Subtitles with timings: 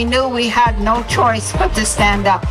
[0.00, 2.42] we knew we had no choice but to stand up.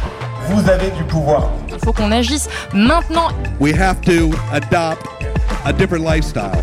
[0.49, 1.49] Vous avez du pouvoir.
[1.67, 3.31] Il faut qu'on agisse maintenant.
[3.59, 5.07] We have to adopt
[5.65, 6.61] a different lifestyle.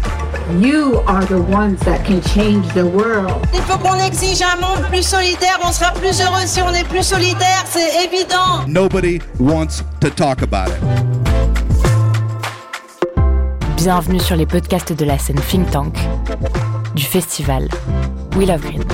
[0.61, 3.35] You are the ones that can change the world.
[3.53, 5.59] Il faut qu'on exige un monde plus solidaire.
[5.65, 8.65] On sera plus heureux si on est plus solidaire, c'est évident.
[8.69, 10.81] Nobody wants to talk about it.
[13.77, 15.97] Bienvenue sur les podcasts de la scène Think Tank
[16.95, 17.69] du festival
[18.37, 18.85] We Love Green.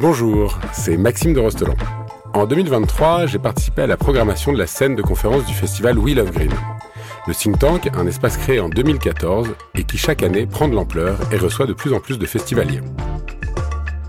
[0.00, 1.74] Bonjour, c'est Maxime de Rostelan.
[2.32, 6.14] En 2023, j'ai participé à la programmation de la scène de conférence du festival We
[6.14, 6.54] Love Green.
[7.26, 11.18] Le think tank, un espace créé en 2014 et qui chaque année prend de l'ampleur
[11.32, 12.80] et reçoit de plus en plus de festivaliers.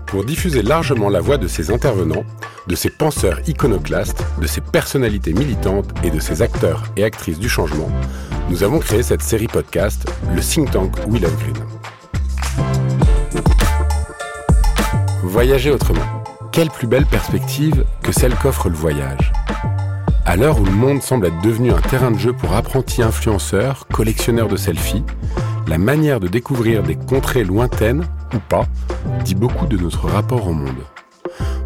[0.06, 2.24] Pour diffuser largement la voix de ces intervenants,
[2.68, 7.50] de ces penseurs iconoclastes, de ces personnalités militantes et de ces acteurs et actrices du
[7.50, 7.90] changement,
[8.48, 11.91] nous avons créé cette série podcast, le think tank We Love Green.
[15.22, 16.00] Voyager autrement.
[16.50, 19.32] Quelle plus belle perspective que celle qu'offre le voyage.
[20.26, 23.86] À l'heure où le monde semble être devenu un terrain de jeu pour apprentis influenceurs,
[23.86, 25.04] collectionneurs de selfies,
[25.68, 28.66] la manière de découvrir des contrées lointaines, ou pas,
[29.24, 30.82] dit beaucoup de notre rapport au monde.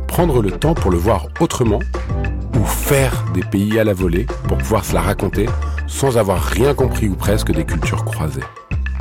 [0.06, 1.80] Prendre le temps pour le voir autrement,
[2.54, 5.46] ou faire des pays à la volée pour pouvoir se la raconter
[5.86, 8.42] sans avoir rien compris ou presque des cultures croisées.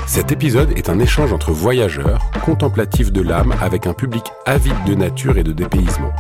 [0.08, 4.94] Cet épisode est un échange entre voyageurs, contemplatifs de l'âme, avec un public avide de
[4.94, 6.14] nature et de dépaysement.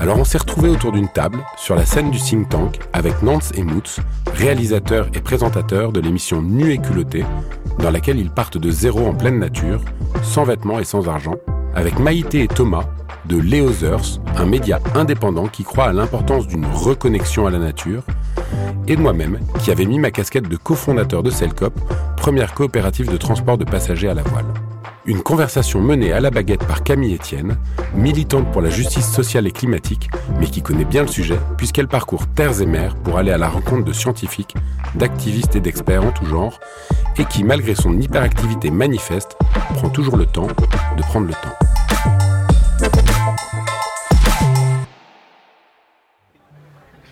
[0.00, 3.52] Alors on s'est retrouvés autour d'une table, sur la scène du think tank, avec Nance
[3.54, 4.00] et Moots,
[4.34, 7.24] réalisateurs et présentateurs de l'émission Nu et culotté,
[7.78, 9.82] dans laquelle ils partent de zéro en pleine nature,
[10.22, 11.36] sans vêtements et sans argent,
[11.74, 12.84] avec Maïté et Thomas,
[13.26, 18.02] de Leothers, un média indépendant qui croit à l'importance d'une reconnexion à la nature,
[18.88, 21.74] et moi-même, qui avait mis ma casquette de cofondateur de Cellcop,
[22.26, 24.46] première coopérative de transport de passagers à la voile.
[25.04, 27.56] Une conversation menée à la baguette par Camille Etienne,
[27.94, 32.26] militante pour la justice sociale et climatique, mais qui connaît bien le sujet puisqu'elle parcourt
[32.26, 34.56] terres et mers pour aller à la rencontre de scientifiques,
[34.96, 36.58] d'activistes et d'experts en tout genre,
[37.16, 39.36] et qui, malgré son hyperactivité manifeste,
[39.76, 40.48] prend toujours le temps
[40.96, 41.75] de prendre le temps.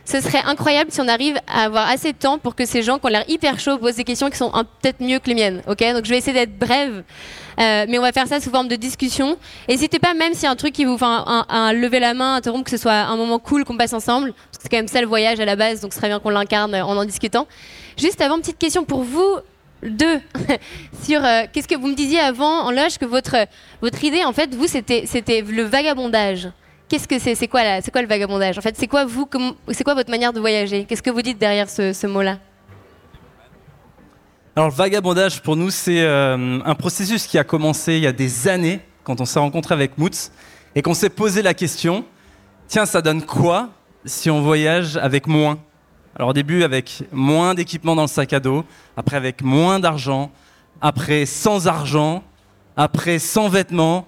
[0.04, 2.98] Ce serait incroyable si on arrive à avoir assez de temps pour que ces gens
[2.98, 4.50] qui ont l'air hyper chauds posent des questions qui sont
[4.82, 5.62] peut-être mieux que les miennes.
[5.66, 7.02] Ok, donc je vais essayer d'être brève,
[7.60, 9.38] euh, mais on va faire ça sous forme de discussion.
[9.68, 12.36] N'hésitez pas, même s'il y a un truc qui vous fait un, lever la main,
[12.36, 15.06] interrompre, que ce soit un moment cool qu'on passe ensemble, c'est quand même ça le
[15.06, 17.46] voyage à la base, donc ce serait bien qu'on l'incarne en en discutant.
[17.96, 19.38] Juste avant, petite question pour vous
[19.82, 20.20] deux
[21.02, 23.36] sur euh, qu'est-ce que vous me disiez avant en loge que votre
[23.82, 26.48] votre idée en fait vous c'était le vagabondage.
[26.94, 27.62] Qu'est-ce que c'est C'est quoi,
[27.92, 28.56] quoi le vagabondage?
[28.56, 29.28] En fait, c'est quoi vous
[29.72, 30.84] C'est quoi votre manière de voyager?
[30.84, 32.38] Qu'est-ce que vous dites derrière ce, mot-là?
[34.54, 38.12] Alors le vagabondage pour nous c'est euh, un processus qui a commencé il y a
[38.12, 40.30] des années quand on s'est rencontré avec Moots
[40.76, 42.04] et qu'on s'est posé la question
[42.68, 43.70] tiens ça donne quoi
[44.04, 45.58] si on voyage avec moins?
[46.14, 48.64] Alors au début avec moins d'équipement dans le sac à dos,
[48.96, 50.30] après avec moins d'argent,
[50.80, 52.22] après sans argent,
[52.76, 54.06] après sans vêtements.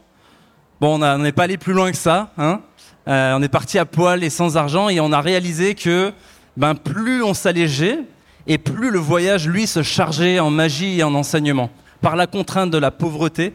[0.80, 2.60] Bon on n'est pas allé plus loin que ça, hein
[3.06, 6.12] on est parti à poil et sans argent et on a réalisé que
[6.56, 8.00] ben plus on s'allégeait
[8.46, 11.70] et plus le voyage, lui, se chargeait en magie et en enseignement.
[12.00, 13.52] Par la contrainte de la pauvreté,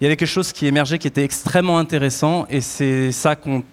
[0.00, 3.64] il y avait quelque chose qui émergeait qui était extrêmement intéressant et c'est ça qu'on,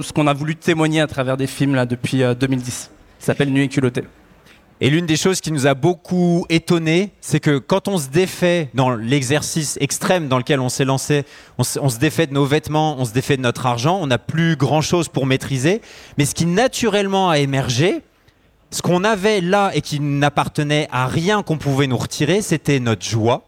[0.00, 2.90] ce qu'on a voulu témoigner à travers des films là, depuis euh, 2010.
[3.20, 4.02] Ça s'appelle Nuit et culottée.
[4.84, 8.68] Et l'une des choses qui nous a beaucoup étonné, c'est que quand on se défait
[8.74, 11.24] dans l'exercice extrême dans lequel on s'est lancé,
[11.56, 14.56] on se, défait de nos vêtements, on se défait de notre argent, on n'a plus
[14.56, 15.82] grand-chose pour maîtriser.
[16.18, 18.00] Mais ce qui naturellement a émergé,
[18.72, 23.04] ce qu'on avait là et qui n'appartenait à rien qu'on pouvait nous retirer, c'était notre
[23.04, 23.44] joie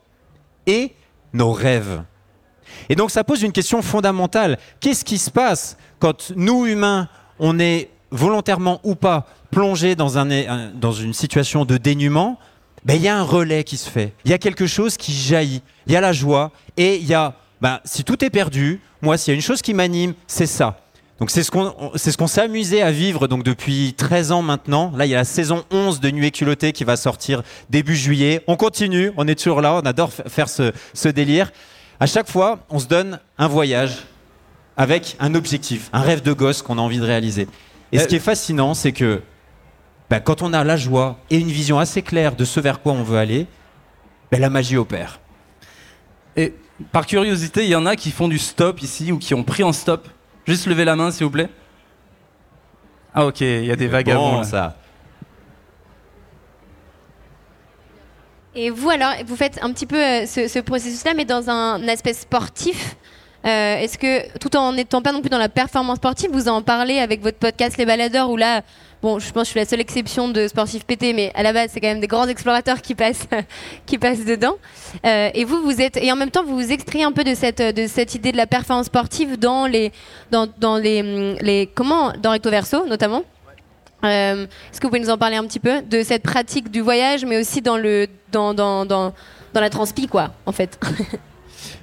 [0.69, 0.93] et
[1.33, 2.05] nos rêves.
[2.89, 4.56] Et donc ça pose une question fondamentale.
[4.78, 7.09] Qu'est-ce qui se passe quand nous, humains,
[7.41, 12.38] on est volontairement ou pas plongé dans, un, un- dans une situation de dénuement
[12.84, 14.12] ben, Il y a un relais qui se fait.
[14.25, 15.62] Il y a quelque chose qui jaillit.
[15.87, 19.16] Il y a la joie et il y a, ben, si tout est perdu, moi,
[19.16, 20.81] s'il y a une chose qui m'anime, c'est ça.
[21.20, 21.50] Donc c'est ce
[22.16, 24.93] qu'on s'est amusé à vivre donc depuis 13 ans maintenant.
[24.96, 28.43] Là, il y a la saison 11 de Nuit culottée qui va sortir début juillet.
[28.49, 31.52] On continue, on est toujours là, on adore faire ce délire.
[32.00, 33.99] À chaque fois, on se donne un voyage
[34.76, 37.46] avec un objectif, un rêve de gosse qu'on a envie de réaliser.
[37.94, 39.23] Et ce qui est fascinant, c'est que
[40.11, 42.93] ben, quand on a la joie et une vision assez claire de ce vers quoi
[42.93, 43.46] on veut aller,
[44.31, 45.20] ben, la magie opère.
[46.37, 46.55] Et
[46.91, 49.62] par curiosité, il y en a qui font du stop ici ou qui ont pris
[49.62, 50.08] en stop.
[50.46, 51.49] Juste lever la main, s'il vous plaît.
[53.14, 54.38] Ah ok, il y a des vagabonds.
[54.38, 54.76] Bon, ça.
[58.56, 61.87] Et vous alors, vous faites un petit peu euh, ce, ce processus-là, mais dans un
[61.88, 62.96] aspect sportif.
[63.46, 66.62] Euh, Est-ce que, tout en n'étant pas non plus dans la performance sportive, vous en
[66.62, 68.62] parlez avec votre podcast Les Baladeurs, où là,
[69.02, 71.52] bon, je pense que je suis la seule exception de sportifs pétés, mais à la
[71.52, 73.26] base, c'est quand même des grands explorateurs qui passent,
[73.87, 74.55] qui passent dedans.
[75.05, 77.35] Euh, et vous, vous êtes, et en même temps, vous vous extrayez un peu de
[77.35, 79.93] cette, de cette idée de la performance sportive dans les,
[80.31, 83.25] dans, dans les, hum, les, comment, dans Recto Verso, notamment.
[84.05, 86.81] Euh, Est-ce que vous pouvez nous en parler un petit peu de cette pratique du
[86.81, 89.12] voyage, mais aussi dans le, dans, dans, dans,
[89.52, 90.79] dans la transpi, quoi, en fait?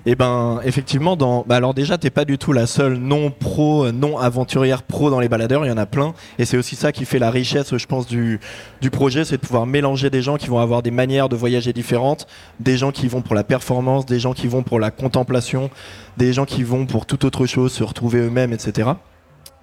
[0.05, 1.43] Et ben effectivement, dans...
[1.47, 5.19] bah, alors déjà, t'es pas du tout la seule non pro, non aventurière pro dans
[5.19, 5.65] les baladeurs.
[5.65, 8.07] Il y en a plein, et c'est aussi ça qui fait la richesse, je pense,
[8.07, 8.39] du,
[8.81, 11.73] du projet, c'est de pouvoir mélanger des gens qui vont avoir des manières de voyager
[11.73, 12.27] différentes,
[12.59, 15.69] des gens qui vont pour la performance, des gens qui vont pour la contemplation,
[16.17, 18.91] des gens qui vont pour toute autre chose, se retrouver eux-mêmes, etc.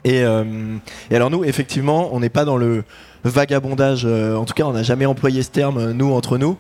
[0.05, 0.45] Et, euh,
[1.11, 2.85] et alors nous, effectivement, on n'est pas dans le
[3.25, 4.03] vagabondage.
[4.05, 6.56] euh, en tout cas, on n'a jamais employé ce terme euh, nous entre nous,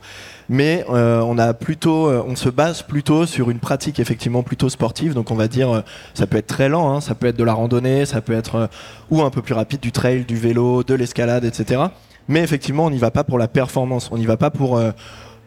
[0.48, 5.14] mais euh, on a plutôt, on se base plutôt sur une pratique effectivement plutôt sportive.
[5.14, 5.82] Donc on va dire,
[6.14, 8.68] ça peut être très lent, hein, ça peut être de la randonnée, ça peut être
[9.10, 11.82] ou un peu plus rapide du trail, du vélo, de l'escalade, etc.
[12.28, 14.10] Mais effectivement, on n'y va pas pour la performance.
[14.12, 14.80] On n'y va pas pour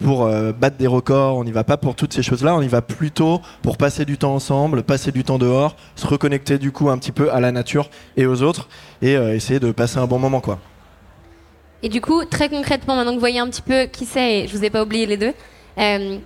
[0.01, 2.67] pour euh, battre des records, on n'y va pas pour toutes ces choses-là, on y
[2.67, 6.89] va plutôt pour passer du temps ensemble, passer du temps dehors, se reconnecter du coup
[6.89, 8.67] un petit peu à la nature et aux autres
[9.01, 10.59] et euh, essayer de passer un bon moment quoi.
[11.83, 14.55] Et du coup, très concrètement, maintenant que vous voyez un petit peu qui c'est, je
[14.55, 15.33] vous ai pas oublié les deux,
[15.77, 16.17] euh,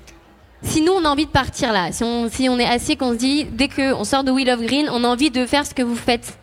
[0.64, 3.46] si nous on a envie de partir là, si on, est assis qu'on se dit,
[3.46, 5.96] dès qu'on sort de Wheel of Green, on a envie de faire ce que vous
[5.96, 6.38] faites,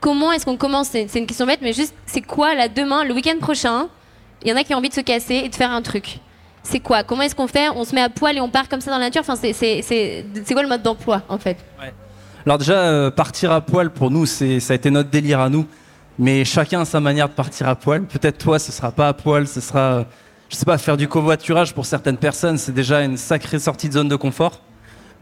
[0.00, 0.88] comment est-ce qu'on commence?
[0.88, 3.88] C'est une question bête, mais juste, c'est quoi là demain, le week-end prochain
[4.42, 6.20] Il y en a qui ont envie de se casser et de faire un truc?
[6.64, 7.04] C'est quoi?
[7.04, 7.68] Comment est-ce qu'on fait?
[7.76, 9.20] On se met à poil et on part comme ça dans la nature?
[9.20, 9.52] Enfin, c'est-
[10.52, 11.58] quoi le mode d'emploi en fait?
[12.46, 15.66] Alors déjà, euh, partir à poil, pour nous, ça a été notre délire à nous.
[16.18, 18.02] Mais chacun a sa manière de partir à poil.
[18.04, 20.04] Peut-être toi, ce sera pas à poil, ce sera, euh,
[20.48, 23.94] je sais pas, faire du covoiturage pour certaines personnes, c'est déjà une sacrée sortie de
[23.94, 24.60] zone de confort.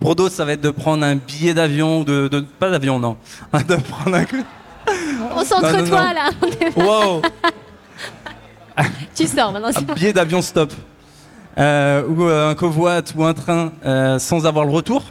[0.00, 3.17] Pour d'autres, ça va être de prendre un billet d'avion, de, de- pas d'avion, non,
[3.55, 4.25] de prendre un.
[5.35, 5.43] On
[6.12, 6.31] là
[6.77, 7.23] Wow,
[9.15, 9.69] Tu sors maintenant.
[9.75, 10.73] un billet d'avion stop.
[11.59, 15.05] Euh, ou euh, un covoit ou un train euh, sans avoir le retour.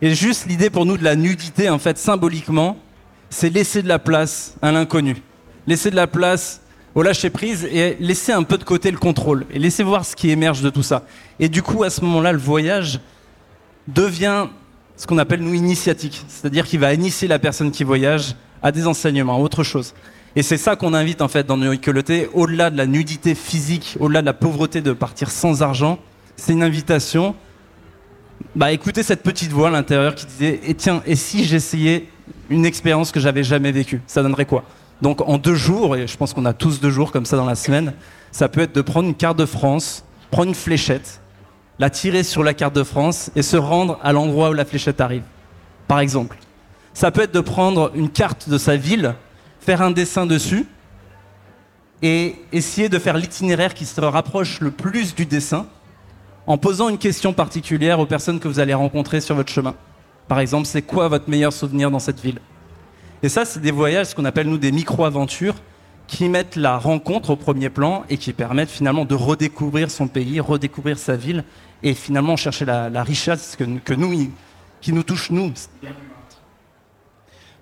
[0.00, 2.76] Et juste l'idée pour nous de la nudité, en fait, symboliquement,
[3.30, 5.16] c'est laisser de la place à l'inconnu.
[5.66, 6.60] Laisser de la place
[6.94, 9.44] au lâcher prise et laisser un peu de côté le contrôle.
[9.52, 11.02] Et laisser voir ce qui émerge de tout ça.
[11.40, 13.00] Et du coup, à ce moment-là, le voyage
[13.88, 14.46] devient
[14.96, 16.24] ce qu'on appelle nous initiatique.
[16.28, 19.94] C'est-à-dire qu'il va initier la personne qui voyage à des enseignements, à autre chose.
[20.38, 21.74] Et c'est ça qu'on invite en fait dans New
[22.32, 25.98] au-delà de la nudité physique, au-delà de la pauvreté de partir sans argent,
[26.36, 27.34] c'est une invitation.
[28.54, 32.06] Bah écoutez cette petite voix à l'intérieur qui disait et tiens et si j'essayais
[32.50, 34.62] une expérience que j'avais jamais vécue, ça donnerait quoi?
[35.02, 37.44] Donc en deux jours et je pense qu'on a tous deux jours comme ça dans
[37.44, 37.94] la semaine,
[38.30, 41.20] ça peut être de prendre une carte de France, prendre une fléchette,
[41.80, 45.00] la tirer sur la carte de France et se rendre à l'endroit où la fléchette
[45.00, 45.24] arrive.
[45.88, 46.36] Par exemple,
[46.94, 49.16] ça peut être de prendre une carte de sa ville,
[49.68, 50.64] faire un dessin dessus
[52.00, 55.66] et essayer de faire l'itinéraire qui se rapproche le plus du dessin
[56.46, 59.74] en posant une question particulière aux personnes que vous allez rencontrer sur votre chemin.
[60.26, 62.38] Par exemple, c'est quoi votre meilleur souvenir dans cette ville?
[63.22, 65.56] Et ça, c'est des voyages, ce qu'on appelle nous des micro-aventures,
[66.06, 70.40] qui mettent la rencontre au premier plan et qui permettent finalement de redécouvrir son pays,
[70.40, 71.44] redécouvrir sa ville
[71.82, 74.32] et finalement chercher la, richesse que nous,
[74.80, 75.52] qui nous touche nous.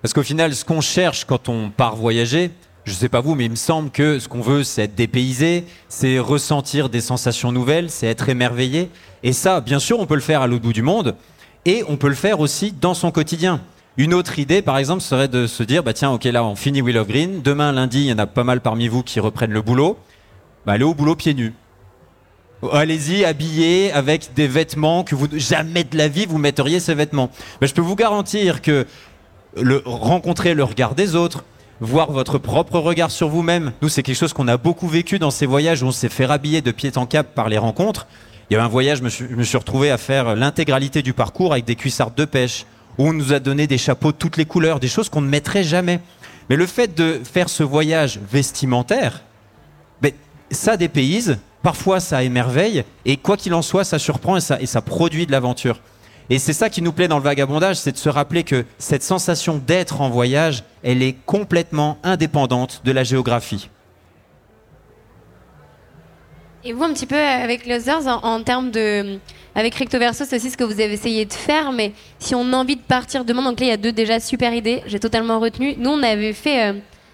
[0.03, 2.51] Parce qu'au final, ce qu'on cherche quand on part voyager,
[2.85, 5.65] je sais pas vous, mais il me semble que ce qu'on veut, c'est être dépaysé,
[5.89, 8.91] c'est ressentir des sensations nouvelles, c'est être émerveillé.
[9.25, 11.17] Et ça, bien sûr, on peut le faire à l'autre bout du monde,
[11.65, 13.61] et on peut le faire aussi dans son quotidien.
[13.97, 16.83] Une autre idée, par exemple, serait de se dire, bah tiens, ok, là, on finit
[16.97, 17.41] of Green.
[17.43, 19.99] Demain, lundi, il y en a pas mal parmi vous qui reprennent le boulot.
[20.67, 21.55] Bah, allez au boulot pieds nus.
[22.73, 27.31] Allez-y, habillés avec des vêtements que vous jamais de la vie vous metteriez ces vêtements.
[27.61, 28.87] Bah, je peux vous garantir que
[29.85, 31.45] rencontrer le regard des autres,
[31.81, 33.73] voir votre propre regard sur vous-même.
[33.83, 36.27] Nous, c'est quelque chose qu'on a beaucoup vécu dans ces voyages où on s'est fait
[36.27, 38.07] rhabiller de pied en cap par les rencontres.
[38.49, 41.03] Il y avait un voyage, je me suis, je me suis retrouvé à faire l'intégralité
[41.03, 42.65] du parcours avec des cuissardes de pêche,
[42.99, 45.29] où on nous a donné des chapeaux de toutes les couleurs, des choses qu'on ne
[45.29, 46.01] mettrait jamais.
[46.49, 49.23] Mais le fait de faire ce voyage vestimentaire,
[50.01, 50.13] ben,
[50.51, 55.27] ça dépayse, parfois ça émerveille, et quoi qu'il en soit, ça surprend et ça produit
[55.27, 55.81] de l'aventure.
[56.29, 59.03] Et c'est ça qui nous plaît dans le vagabondage, c'est de se rappeler que cette
[59.03, 63.71] sensation d'être en voyage, elle est complètement indépendante de la géographie.
[66.65, 69.19] Et vous, un petit peu euh, avec les Others, en, en termes de.
[69.55, 72.53] Avec Recto Verso, c'est aussi ce que vous avez essayé de faire, mais si on
[72.53, 74.99] a envie de partir demain, donc là, il y a deux déjà super idées, j'ai
[74.99, 75.77] totalement retenu.
[75.79, 76.73] Nous, on avait fait, euh,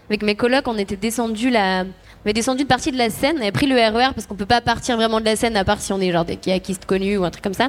[0.09, 3.37] avec mes colocs, on était descendu la, On avait descendu une partie de la Seine,
[3.37, 5.65] on avait pris le RER parce qu'on peut pas partir vraiment de la Seine à
[5.65, 7.69] part si on est genre des kayakistes connus ou un truc comme ça.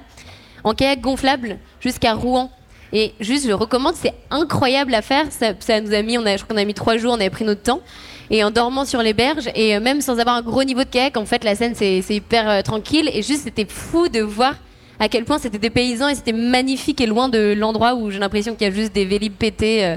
[0.64, 2.50] En kayak gonflable jusqu'à Rouen.
[2.96, 5.26] Et juste, je recommande, c'est incroyable à faire.
[5.32, 7.44] Ça, nous a mis, on je crois qu'on a mis trois jours, on avait pris
[7.44, 7.82] notre temps.
[8.30, 10.90] Et en dormant sur les berges, et euh, même sans avoir un gros niveau de
[10.90, 13.10] kayak, en fait, la Seine, c'est hyper euh, tranquille.
[13.14, 14.56] Et juste, c'était fou de voir
[15.00, 18.20] à quel point c'était des paysans et c'était magnifique et loin de l'endroit où j'ai
[18.20, 19.96] l'impression qu'il y a juste des vélib pétés euh,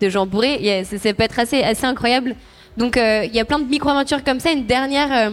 [0.00, 0.56] de gens bourrés.
[0.60, 2.34] Il y a- ça, peut être assez, assez incroyable.
[2.76, 4.50] Donc, il y a plein de micro-aventures comme ça.
[4.50, 5.30] Une dernière,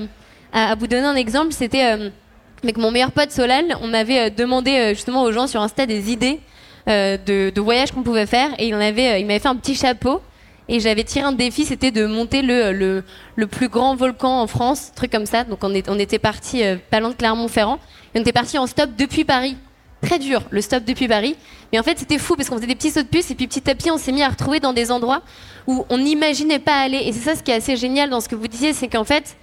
[0.52, 2.12] à vous donner un exemple, c'était
[2.60, 5.62] euh, avec mon meilleur pote Solal, on avait euh, demandé euh, justement aux gens sur
[5.62, 6.40] Insta des idées
[6.88, 10.22] euh, de, voyages qu'on pouvait faire et il, m'avait fait un petit chapeau
[10.68, 13.04] et j'avais tiré un défi, c'était de monter le,
[13.50, 15.44] plus grand volcan en France, truc comme ça.
[15.44, 16.62] Donc on, on était parti
[16.92, 17.80] pas loin de Clermont-Ferrand
[18.14, 19.58] et on était parti en stop depuis Paris.
[20.02, 21.36] Très dur, le stop depuis Paris.
[21.74, 23.48] Mais en fait, c'était fou parce qu'on faisait des petits sauts de puce et puis
[23.48, 25.24] petit à petit, on s'est mis à retrouver dans des endroits
[25.68, 27.02] où on n'imaginait pas aller.
[27.04, 29.04] Et c'est ça ce qui est assez génial dans ce que vous disiez, c'est qu'en
[29.04, 29.36] fait,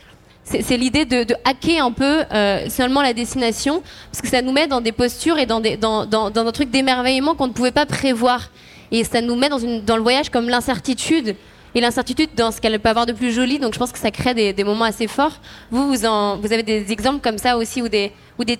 [0.48, 4.68] c'est l'idée de, hacker un peu euh, seulement la destination, parce que ça nous met
[4.68, 8.50] dans des postures et dans, des, dans, un truc d'émerveillement qu'on ne pouvait pas prévoir.
[8.92, 9.58] Et ça nous met dans,
[9.96, 11.34] le voyage comme l'incertitude.
[11.74, 14.10] Et l'incertitude dans ce qu'elle peut avoir de plus joli, donc je pense que ça
[14.10, 15.40] crée des, moments assez forts.
[15.70, 18.12] Vous, vous, avez des exemples comme ça aussi, ou des,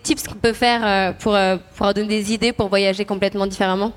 [0.02, 3.92] tips qu'on peut faire euh, euh, pour donner des idées pour voyager complètement différemment?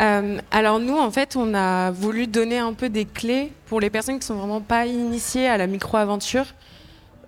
[0.00, 3.90] Euh, alors nous, en fait, on a voulu donner un peu des clés pour les
[3.90, 6.46] personnes qui sont vraiment pas initiées à la micro-aventure.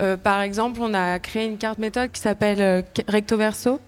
[0.01, 3.79] Euh, par exemple, on a créé une carte méthode qui s'appelle euh, Recto Verso,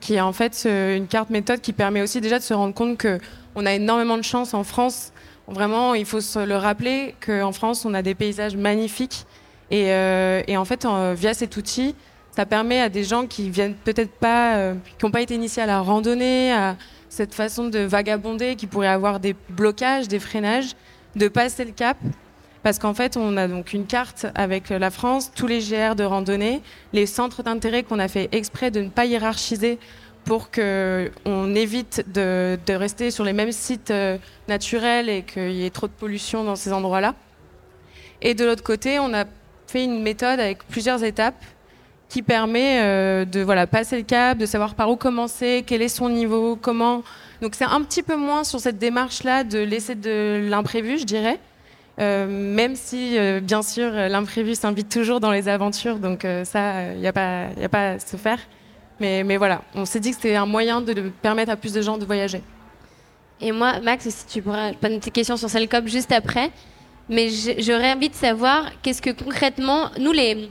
[0.00, 2.96] qui est en fait une carte méthode qui permet aussi déjà de se rendre compte
[2.96, 3.18] que
[3.56, 5.12] on a énormément de chance en France.
[5.48, 9.26] Vraiment, il faut se le rappeler qu'en France, on a des paysages magnifiques.
[9.72, 9.92] Et,
[10.56, 11.94] en fait, via cet outil,
[12.34, 15.66] ça permet à des gens qui viennent peut-être pas, qui n'ont pas été initiés à
[15.66, 16.76] la randonnée, à
[17.10, 20.74] cette façon de vagabonder, qui pourraient avoir des blocages, des freinages,
[21.16, 21.98] de passer le cap.
[22.62, 26.04] Parce qu'en fait, on a donc une carte avec la France, tous les GR de
[26.04, 26.62] randonnée,
[26.92, 29.78] les centres d'intérêt qu'on a fait exprès de ne pas hiérarchiser
[30.24, 35.64] pour qu'on évite de, de rester sur les mêmes sites euh, naturels et qu'il y
[35.64, 37.14] ait trop de pollution dans ces endroits-là.
[38.22, 39.24] Et de l'autre côté, on a
[39.66, 41.42] fait une méthode avec plusieurs étapes
[42.10, 45.88] qui permet euh, de voilà, passer le cap, de savoir par où commencer, quel est
[45.88, 47.02] son niveau, comment.
[47.40, 51.38] Donc c'est un petit peu moins sur cette démarche-là de laisser de l'imprévu, je dirais.
[52.00, 57.00] Euh, même si, euh, bien sûr, l'imprévu s'invite toujours dans les aventures, donc ça, il
[57.00, 58.40] n'y a, pas- y a pas à se faire.
[58.98, 61.80] Mais, mais voilà, on s'est dit que c'était un moyen de, permettre à plus de
[61.80, 62.42] gens de voyager.
[63.40, 66.50] Et moi, Max, si tu pourras poser une petite question sur Cellcop juste après.
[67.08, 70.48] Mais j'aurais envie de savoir qu'est-ce que concrètement, nous, les,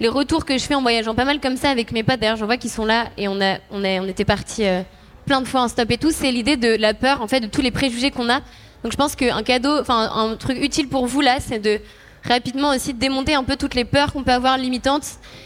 [0.00, 2.36] les retours que je fais en voyageant pas mal comme ça avec mes potes, d'ailleurs,
[2.36, 4.82] j'en vois qui sont là et on, a, on, a, on était partis euh,
[5.26, 7.46] plein de fois en stop et tout, c'est l'idée de la peur, en fait, de
[7.46, 8.40] tous les préjugés qu'on a.
[8.84, 11.80] Donc je pense qu'un cadeau, enfin, un truc utile pour vous là, c'est de
[12.24, 15.04] rapidement aussi démonter un peu toutes les peurs qu'on peut avoir limitantes,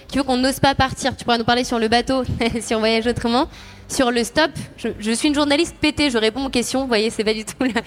[0.08, 1.16] qui font qu'on n'ose pas partir.
[1.16, 2.24] Tu pourras nous parler sur le bateau,
[2.60, 3.48] si on voyage autrement.
[3.88, 7.24] Sur le stop, je, suis une journaliste pétée, je réponds aux questions, vous voyez, c'est
[7.24, 7.82] pas du tout là.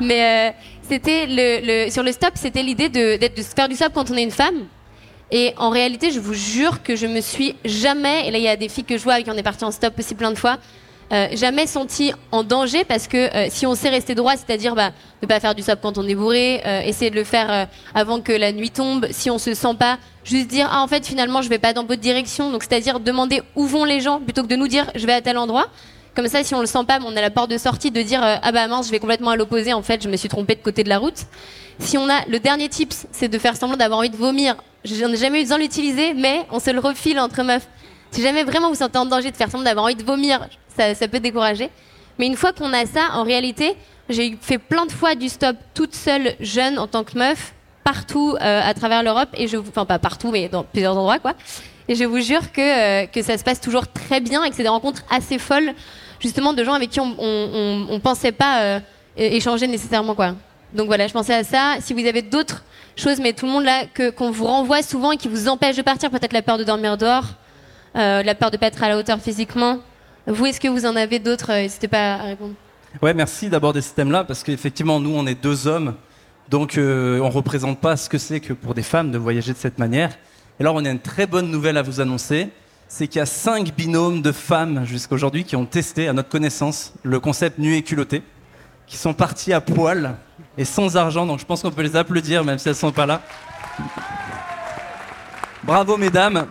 [0.00, 0.52] Mais euh,
[0.88, 4.10] c'était le, le- sur le stop, c'était l'idée de, de se faire du stop quand
[4.10, 4.66] on est une femme.
[5.32, 8.48] Et en réalité, je vous jure que je me suis jamais, et là il y
[8.48, 10.32] a des filles que je vois avec qui on est parti en stop aussi plein
[10.32, 10.58] de fois,
[11.12, 14.92] euh, jamais sentie en danger parce que euh, si on sait rester droit, c'est-à-dire bah,
[15.22, 18.20] ne pas faire du stop quand on est bourré, euh, essayer de le faire avant
[18.20, 21.42] que la nuit tombe, si on se sent pas, juste dire ah en fait finalement
[21.42, 24.48] je vais pas dans votre direction, donc c'est-à-dire demander où vont les gens plutôt que
[24.48, 25.66] de nous dire je vais à tel endroit.
[26.14, 28.20] Comme ça, si on le sent pas, on a la porte de sortie de dire
[28.22, 29.72] ah bah mince, je vais complètement à l'opposé.
[29.72, 31.26] En fait, je me suis trompée de côté de la route.
[31.78, 34.56] Si on a le dernier tips, c'est de faire semblant d'avoir envie de vomir.
[34.84, 37.66] J'en ai jamais eu besoin de l'utiliser, mais on se le refile entre meufs.
[38.12, 40.94] Si jamais vraiment vous sentez en danger de faire semblant d'avoir envie de vomir, ça,
[41.08, 41.68] peut décourager.
[42.18, 43.74] Mais une fois qu'on a ça, en réalité,
[44.08, 47.52] j'ai fait plein de fois du stop toute seule, jeune, en tant que meuf,
[47.84, 51.34] partout euh, à travers l'Europe, et je, enfin pas partout, mais dans plusieurs endroits, quoi.
[51.88, 52.60] Et je vous jure que,
[53.04, 55.72] euh, que ça se passe toujours très bien et que c'est des rencontres assez folles,
[56.20, 58.80] justement, de gens avec qui on, on, on- on pensait pas euh,
[59.16, 60.34] échanger nécessairement, quoi.
[60.72, 61.76] Donc voilà, je pensais à ça.
[61.80, 62.64] Si vous avez d'autres
[62.96, 65.76] choses, mais tout le monde là, que, qu'on vous renvoie souvent et qui vous empêche
[65.76, 67.24] de partir, peut-être la peur de dormir dehors,
[67.96, 69.78] euh, la peur de pas être à la hauteur physiquement.
[70.26, 72.54] Vous, est-ce que vous en avez d'autres euh, N'hésitez pas à répondre.
[73.02, 75.94] Ouais, merci d'aborder ce thème-là parce qu'effectivement, nous, on est deux hommes,
[76.48, 79.58] donc euh, on représente pas ce que c'est que pour des femmes de voyager de
[79.58, 80.10] cette manière.
[80.58, 82.48] Et alors, on a une très bonne nouvelle à vous annoncer,
[82.88, 86.28] c'est qu'il y a cinq binômes de femmes jusqu'à aujourd'hui qui ont testé, à notre
[86.28, 88.22] connaissance, le concept nu et culotté,
[88.90, 90.16] qui sont partis à poil
[90.58, 91.24] et sans argent.
[91.24, 93.22] Donc, je pense qu'on peut les applaudir, même si elles sont pas là.
[95.62, 96.46] Bravo, mesdames.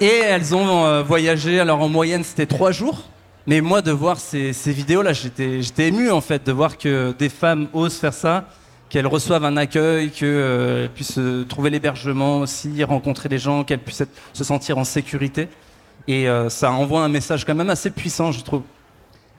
[0.00, 3.02] Et elles ont euh, voyagé, alors en moyenne c'était trois jours.
[3.48, 7.28] Mais moi de voir ces, vidéos-là, j'étais j'étais ému en fait de voir que des
[7.28, 8.44] femmes osent faire ça,
[8.88, 14.04] qu'elles reçoivent un accueil, qu'elles puissent euh, trouver l'hébergement aussi, rencontrer des gens, qu'elles puissent
[14.32, 15.48] se sentir en sécurité.
[16.06, 18.62] Et euh, ça envoie un message quand même assez puissant, je trouve.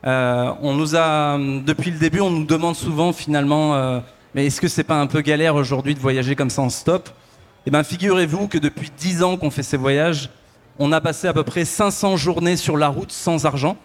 [0.06, 4.00] Euh, on nous a, depuis le début, on nous demande souvent finalement, euh,
[4.34, 7.10] mais est-ce que c'est pas un peu galère aujourd'hui de voyager comme ça en stop?
[7.66, 10.30] Eh bien, figurez-vous que depuis 10 ans qu'on fait ces voyages,
[10.78, 13.76] on a passé à peu près 500 journées sur la route sans argent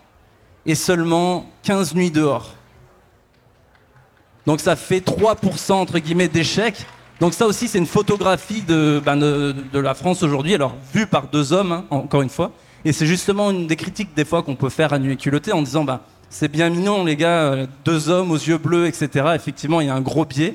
[0.65, 2.55] et seulement 15 nuits dehors.
[4.47, 6.87] Donc ça fait 3% entre guillemets d'échecs.
[7.19, 9.17] Donc ça aussi c'est une photographie de, ben,
[9.73, 12.53] la France aujourd'hui, alors vue par deux hommes, hein, encore une fois.
[12.85, 15.53] Et c'est justement une des critiques des fois qu'on peut faire à Nuit et Culotté
[15.53, 19.33] en disant bah, c'est bien mignon les gars, euh, deux hommes aux yeux bleus, etc.
[19.35, 20.55] Effectivement il y a un gros biais.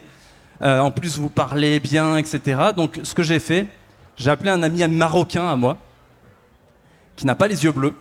[0.62, 2.60] Euh, en plus vous parlez bien, etc.
[2.76, 3.66] Donc ce que j'ai fait,
[4.18, 5.78] j'ai appelé un ami marocain à moi,
[7.16, 7.96] qui n'a pas les yeux bleus.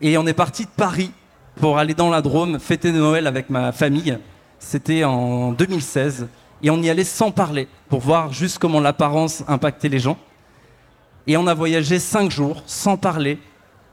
[0.00, 1.10] Et on est parti de Paris
[1.60, 4.16] pour aller dans la Drôme fêter Noël avec ma famille.
[4.58, 6.28] C'était en 2016.
[6.62, 10.16] Et on y allait sans parler, pour voir juste comment l'apparence impactait les gens.
[11.26, 13.38] Et on a voyagé cinq jours sans parler.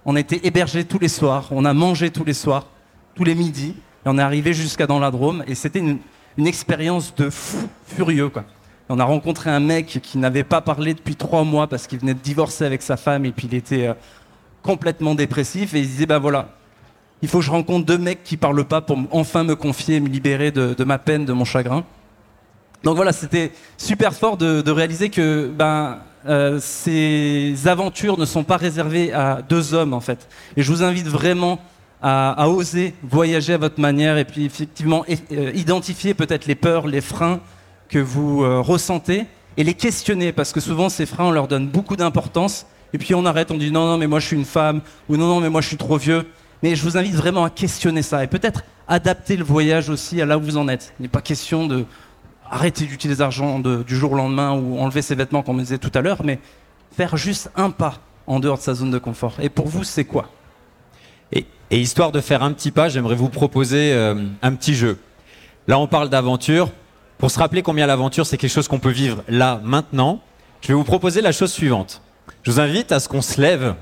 [0.06, 2.68] On était hébergés tous les soirs, on a mangé tous les soirs,
[3.16, 3.76] tous les midis.
[4.06, 5.44] Et on est arrivé jusqu'à dans la Drôme.
[5.48, 6.00] Et c'était une,
[6.48, 8.30] expérience de fou furieux.
[8.30, 8.46] Quoi.
[8.88, 12.14] On a rencontré un mec qui n'avait pas parlé depuis trois mois parce qu'il venait
[12.14, 13.94] de divorcer avec sa femme et puis il était euh,
[14.64, 15.74] complètement dépressif.
[15.74, 16.56] Et il disait, ben voilà,
[17.22, 20.00] il faut que je rencontre deux mecs qui parlent pas pour enfin me confier et
[20.00, 21.84] me libérer de, de ma peine, de mon chagrin.
[22.84, 28.44] Donc voilà, c'était super fort de, de réaliser que ben, euh, ces aventures ne sont
[28.44, 30.28] pas réservées à deux hommes en fait.
[30.58, 31.60] Et je vous invite vraiment
[32.02, 37.02] à, oser voyager à votre manière et puis effectivement euh, identifier peut-être les peurs, les
[37.02, 37.40] freins
[37.90, 39.26] que vous euh, ressentez
[39.58, 43.14] et les questionner parce que souvent ces freins on leur donne beaucoup d'importance et puis
[43.16, 45.40] on arrête, on dit non non mais moi je suis une femme ou non non
[45.42, 46.26] mais moi je suis trop vieux.
[46.62, 50.26] Mais je vous invite vraiment à questionner ça et peut-être adapter le voyage aussi à
[50.26, 50.94] là où vous en êtes.
[51.00, 51.86] Il n'est pas question de
[52.50, 55.92] arrêter d'utiliser l'argent du jour au lendemain ou enlever ses vêtements comme on disait tout
[55.94, 56.40] à l'heure, mais
[56.96, 57.96] faire juste un pas
[58.28, 59.36] en dehors de sa zone de confort.
[59.42, 60.30] Et pour vous, c'est quoi?
[61.32, 65.00] Et, et histoire de faire un petit pas, j'aimerais vous proposer euh, un petit jeu.
[65.68, 66.70] Là, on parle d'aventure.
[67.18, 70.22] Pour se rappeler combien l'aventure, c'est quelque chose qu'on peut vivre là, maintenant,
[70.62, 72.02] je vais vous proposer la chose suivante.
[72.44, 73.76] Je vous invite à ce qu'on se lève.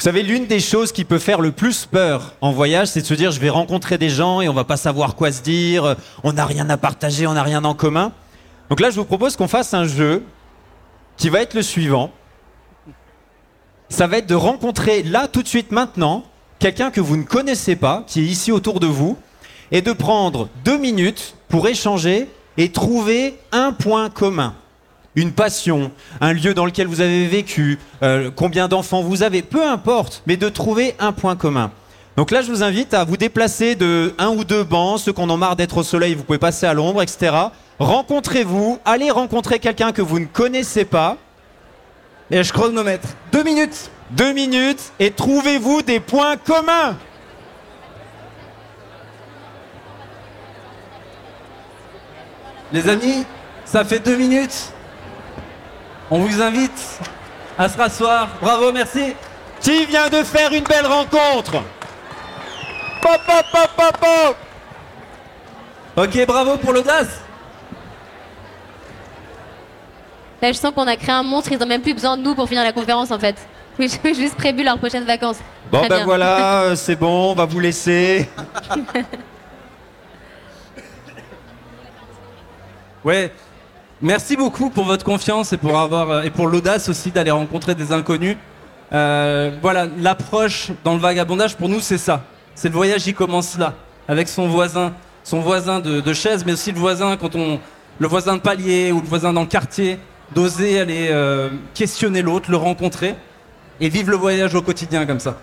[0.00, 3.06] Vous savez, l'une des choses qui peut faire le plus peur en voyage, c'est de
[3.06, 5.94] se dire je vais rencontrer des gens et on va pas savoir quoi se dire,
[6.24, 8.12] on n'a rien à partager, on n'a rien en commun.
[8.70, 10.24] Donc là, je vous propose qu'on fasse un jeu
[11.18, 12.10] qui va être le suivant
[13.90, 16.24] ça va être de rencontrer là, tout de suite, maintenant,
[16.58, 19.18] quelqu'un que vous ne connaissez pas, qui est ici autour de vous,
[19.70, 24.54] et de prendre deux minutes pour échanger et trouver un point commun.
[25.16, 29.66] Une passion, un lieu dans lequel vous avez vécu, euh, combien d'enfants vous avez, peu
[29.66, 31.72] importe, mais de trouver un point commun.
[32.16, 35.30] Donc là, je vous invite à vous déplacer de un ou deux bancs, ceux qu'on
[35.30, 37.34] en marre d'être au soleil, vous pouvez passer à l'ombre, etc.
[37.78, 41.16] Rencontrez-vous, allez rencontrer quelqu'un que vous ne connaissez pas.
[42.30, 43.08] Et je chronomètre.
[43.32, 43.90] Deux minutes.
[44.10, 46.96] Deux minutes et trouvez-vous des points communs.
[52.72, 53.24] Les amis,
[53.64, 54.72] ça fait deux minutes.
[56.10, 57.00] On vous invite
[57.56, 58.28] à se rasseoir.
[58.40, 59.14] Bravo, merci.
[59.60, 61.52] Qui vient de faire une belle rencontre?
[63.02, 64.36] Pop, pop, pop, pop, pop
[65.96, 67.20] Ok, bravo pour l'audace.
[70.42, 72.34] Là, je sens qu'on a créé un monstre, ils n'ont même plus besoin de nous
[72.34, 73.36] pour finir la conférence en fait.
[73.78, 75.38] J'ai juste prévu leurs prochaines vacances.
[75.70, 76.04] Bon Très ben bien.
[76.04, 78.28] voilà, euh, c'est bon, on va vous laisser.
[83.02, 83.32] Ouais.
[84.02, 87.74] Merci beaucoup pour votre confiance et pour avoir euh, et pour l'audace aussi d'aller rencontrer
[87.74, 88.38] des inconnus.
[88.92, 92.24] Euh, voilà, l'approche dans le vagabondage pour nous c'est ça.
[92.54, 93.74] C'est le voyage, il commence là,
[94.08, 97.60] avec son voisin, son voisin de, de chaise, mais aussi le voisin quand on,
[97.98, 99.98] le voisin de palier ou le voisin dans le quartier,
[100.34, 103.14] d'oser aller euh, questionner l'autre, le rencontrer
[103.80, 105.36] et vivre le voyage au quotidien comme ça.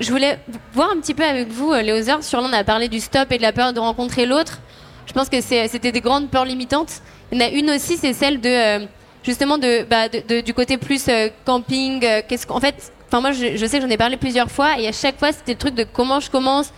[0.00, 0.38] Je voulais
[0.74, 3.00] voir un petit peu avec vous, euh, les Other, sur là on a parlé du
[3.00, 4.60] stop et de la peur de rencontrer l'autre.
[5.06, 6.92] Je pense que c'était des grandes peurs limitantes.
[7.32, 8.86] Il y en a une aussi, c'est celle de euh,
[9.22, 12.04] justement bah, de- de- du côté plus euh, camping.
[12.04, 14.88] euh, Qu'est-ce fait, enfin moi je, je sais que j'en ai parlé plusieurs fois et
[14.88, 16.72] à chaque fois c'était le truc de comment je commence.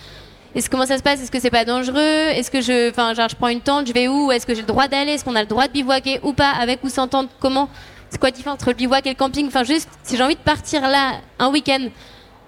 [0.54, 1.22] Est-ce comment ça se passe?
[1.22, 2.00] Est-ce que c'est pas dangereux?
[2.00, 4.32] Est-ce que je, enfin genre je prends une tente, je vais où?
[4.32, 5.12] Est-ce que j'ai le droit d'aller?
[5.12, 6.50] Est-ce qu'on a le droit de bivouaquer ou pas?
[6.52, 7.28] Avec ou sans tente?
[7.40, 7.68] Comment?
[8.08, 9.46] C'est quoi la différence entre le bivouac et le camping?
[9.48, 11.88] Enfin juste, si j'ai envie de partir là un week-end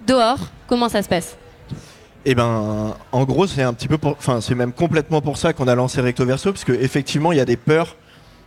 [0.07, 0.39] dehors,
[0.69, 1.37] comment ça se passe?
[2.25, 5.69] Eh ben, en gros, c'est un petit peu, enfin, c'est même complètement pour ça qu'on
[5.69, 7.97] a lancé Recto Verso, parce que effectivement, il y a des peurs.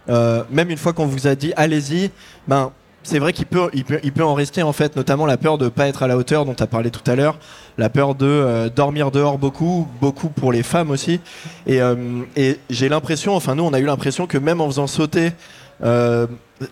[0.10, 2.12] Euh, même une fois qu'on vous a dit, allez-y,
[2.48, 2.72] ben,
[3.04, 5.58] c'est vrai qu'il peut, il peut, il peut en rester en fait, notamment la peur
[5.58, 7.40] de pas être à la hauteur dont tu as parlé tout à l'heure,
[7.78, 11.20] la peur de euh, dormir dehors beaucoup, beaucoup pour les femmes aussi.
[11.66, 11.96] Et, euh,
[12.36, 15.32] et j'ai l'impression, enfin nous on a eu l'impression que même en faisant sauter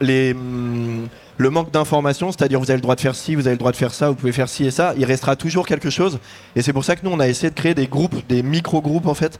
[0.02, 1.08] les, hum,
[1.40, 3.72] le manque d'information, c'est-à-dire vous avez le droit de faire ci, vous avez le droit
[3.72, 6.20] de faire ça, vous pouvez faire ci et ça, il restera toujours quelque chose.
[6.58, 9.08] Et c'est pour ça que nous on a essayé de créer des groupes, des micro-groupes
[9.08, 9.40] en fait,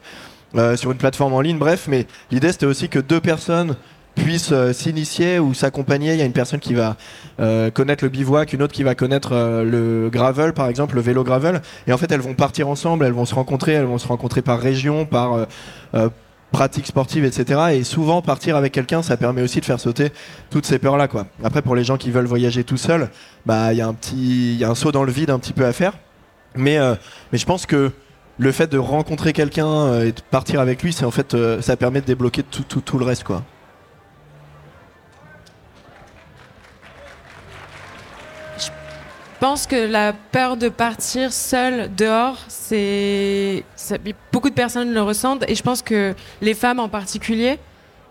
[0.56, 3.76] euh, sur une plateforme en ligne, bref, mais l'idée c'était aussi que deux personnes
[4.16, 6.14] puissent euh, s'initier ou s'accompagner.
[6.14, 6.96] Il y a une personne qui va
[7.42, 9.34] euh, connaître le bivouac, une autre qui va connaître
[9.66, 11.62] le gravel, par exemple, le vélo gravel.
[11.86, 14.42] Et en fait, elles vont partir ensemble, elles vont se rencontrer, elles vont se rencontrer
[14.42, 15.48] par région, par
[16.52, 17.60] pratique sportive, etc.
[17.74, 20.12] Et souvent, partir avec quelqu'un, ça permet aussi de faire sauter
[20.50, 21.08] toutes ces peurs-là.
[21.08, 21.28] Quoi.
[21.44, 23.10] Après, pour les gens qui veulent voyager tout seuls,
[23.46, 25.54] bah, il y a un petit, y a un saut dans le vide un petit
[25.54, 25.94] peu à faire.
[26.56, 26.96] Mais, euh,
[27.32, 27.92] mais je pense que
[28.38, 31.62] le fait de rencontrer quelqu'un euh, et de partir avec lui, c'est en fait, euh,
[31.62, 33.44] ça permet de débloquer tout, tout, tout le reste, quoi.
[39.40, 43.64] Pense que la peur de partir seule dehors, c'est
[44.32, 47.58] beaucoup de personnes le ressentent et je pense que les femmes en particulier.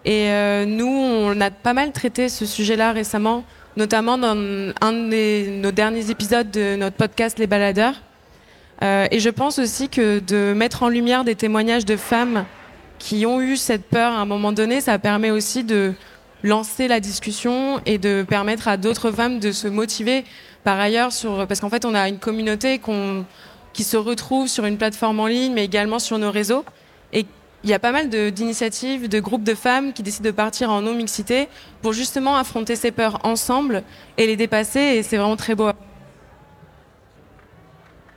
[0.04, 3.44] Et euh, nous, on a pas mal traité ce sujet-là récemment,
[3.76, 4.36] notamment dans
[4.80, 8.00] un de nos derniers épisodes de notre podcast Les Baladeurs.
[8.82, 12.44] Euh, et je pense aussi que de mettre en lumière des témoignages de femmes
[12.98, 15.92] qui ont eu cette peur à un moment donné, ça permet aussi de
[16.42, 20.24] lancer la discussion et de permettre à d'autres femmes de se motiver
[20.68, 21.08] par ailleurs
[21.48, 22.78] parce qu'en fait on a une communauté
[23.72, 26.62] qui se retrouve sur une plateforme en ligne mais également sur nos réseaux
[27.14, 27.24] et
[27.64, 30.82] il y a pas mal d'initiatives, de, groupes de femmes qui décident de partir en
[30.82, 31.48] non-mixité
[31.80, 33.82] pour justement affronter ces peurs ensemble
[34.18, 35.70] et les dépasser et c'est vraiment très beau.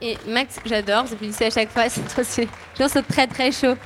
[0.02, 1.88] Et Max, j'adore, je le à chaque fois,
[2.22, 2.48] c'est
[2.86, 3.76] ça très très chaud.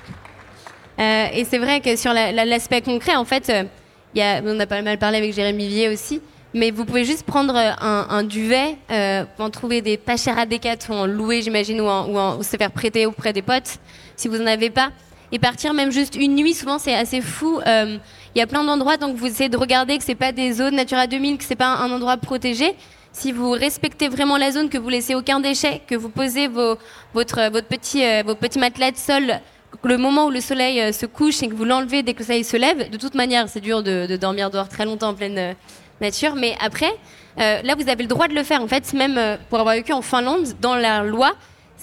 [0.98, 4.66] Euh, et c'est vrai que sur la- la- l'aspect concret, en fait, euh, on a
[4.66, 6.20] pas mal parlé avec Jérémy Vier aussi,
[6.56, 10.46] mais vous pouvez juste prendre euh, un, duvet, euh, en trouver des pas chers à
[10.46, 13.76] Decat ou en louer, j'imagine, ou, se faire prêter auprès des potes,
[14.16, 14.90] si vous n'en avez pas.
[15.32, 17.60] Et partir même juste une nuit, souvent c'est assez fou.
[17.66, 17.98] Euh,
[18.34, 20.76] Il y a plein d'endroits, donc vous essayez de regarder que c'est pas des zones
[20.76, 22.74] Natura 2000, que c'est pas un, endroit protégé.
[23.12, 26.78] Si vous respectez vraiment la zone, que vous laissez aucun déchet, que vous posez vos,
[27.12, 29.40] votre, petit, euh, vos petits matelas de sol
[29.82, 32.44] le moment où le soleil se couche et que vous l'enlevez dès que le soleil
[32.44, 35.54] se lève, de toute manière, c'est dur de, dormir dehors très longtemps en pleine
[36.00, 36.92] nature, mais après,
[37.38, 38.62] euh, là, vous avez le droit de le faire.
[38.62, 41.32] En fait, même euh, pour avoir vécu en Finlande, dans la loi,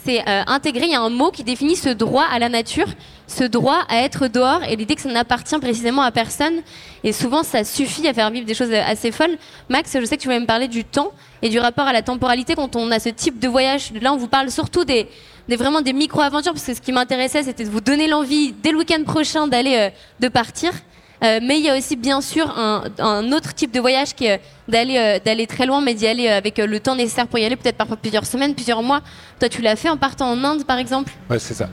[0.03, 2.87] c'est euh, intégré, il y a un mot qui définit ce droit à la nature,
[3.27, 6.55] ce droit à être dehors, et l'idée que ça n'appartient précisément à personne.
[7.03, 9.37] Et souvent, ça suffit à faire vivre des choses assez folles.
[9.69, 12.01] Max, je sais que tu voulais me parler du temps et du rapport à la
[12.01, 13.91] temporalité quand on a ce type de voyage.
[14.01, 15.07] Là, on vous parle surtout des,
[15.47, 18.71] des vraiment des micro-aventures, parce que ce qui m'intéressait, c'était de vous donner l'envie dès
[18.71, 20.71] le week-end prochain d'aller, de partir.
[21.23, 24.41] Euh, mais il y a aussi bien sûr un, autre type de voyage qui est
[24.67, 27.45] d'aller euh, d'aller très loin, mais d'y aller avec euh, le temps nécessaire pour y
[27.45, 29.01] aller, peut-être parfois plusieurs semaines, plusieurs mois.
[29.39, 31.13] Toi, tu l'as fait en partant en Inde, par exemple?
[31.29, 31.69] Ouais, c'est ça.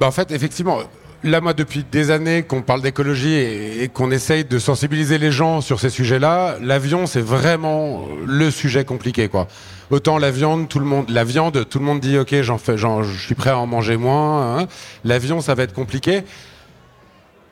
[0.00, 0.78] Bah, en fait, effectivement,
[1.22, 5.60] là, moi, depuis des années qu'on parle d'écologie et, qu'on essaye de sensibiliser les gens
[5.60, 9.46] sur ces sujets-là, l'avion, c'est vraiment le sujet compliqué, quoi.
[9.90, 12.76] Autant la viande, tout le monde, la viande, tout le monde dit, ok, j'en fais,
[12.76, 14.58] je suis prêt à en manger moins.
[14.58, 14.66] hein.
[15.04, 16.24] L'avion, ça va être compliqué.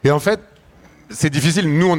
[0.05, 0.41] Et en fait,
[1.15, 1.69] c'est difficile.
[1.73, 1.99] Nous, on,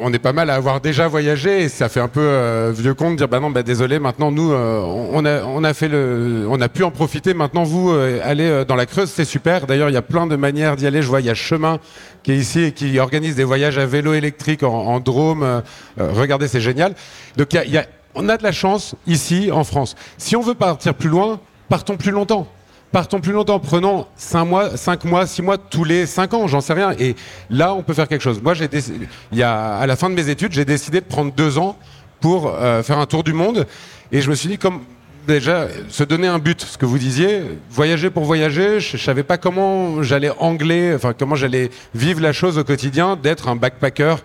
[0.00, 2.94] on est pas mal à avoir déjà voyagé et ça fait un peu euh, vieux
[2.94, 3.98] con de dire bah non, bah désolé.
[3.98, 7.34] Maintenant, nous, euh, on a, fait le, on a pu en profiter.
[7.34, 9.66] Maintenant, vous, euh, allez dans la Creuse, c'est super.
[9.66, 11.02] D'ailleurs, il y a plein de manières d'y aller.
[11.02, 11.78] Je vois, il y a Chemin
[12.22, 15.62] qui est ici et qui organise des voyages à vélo électrique en, drôme.
[15.98, 16.94] Regardez, c'est génial.
[17.36, 19.94] Donc, y a- on a de la chance ici en France.
[20.18, 22.46] Si on veut partir plus loin, partons plus longtemps.
[22.92, 26.60] Partons plus longtemps, prenons 5 mois, 5 mois, 6 mois tous les 5 ans, j'en
[26.60, 26.92] sais rien.
[26.98, 27.14] Et
[27.48, 28.42] là, on peut faire quelque chose.
[28.42, 28.90] Moi, j'ai déc-
[29.30, 31.76] il y a, à la fin de mes études, j'ai décidé de prendre 2 ans
[32.20, 33.66] pour euh, faire un tour du monde.
[34.10, 34.80] Et je me suis dit, comme
[35.28, 39.22] déjà, se donner un but, ce que vous disiez, voyager pour voyager, je, je savais
[39.22, 44.16] pas comment j'allais angler, enfin comment j'allais vivre la chose au quotidien, d'être un backpacker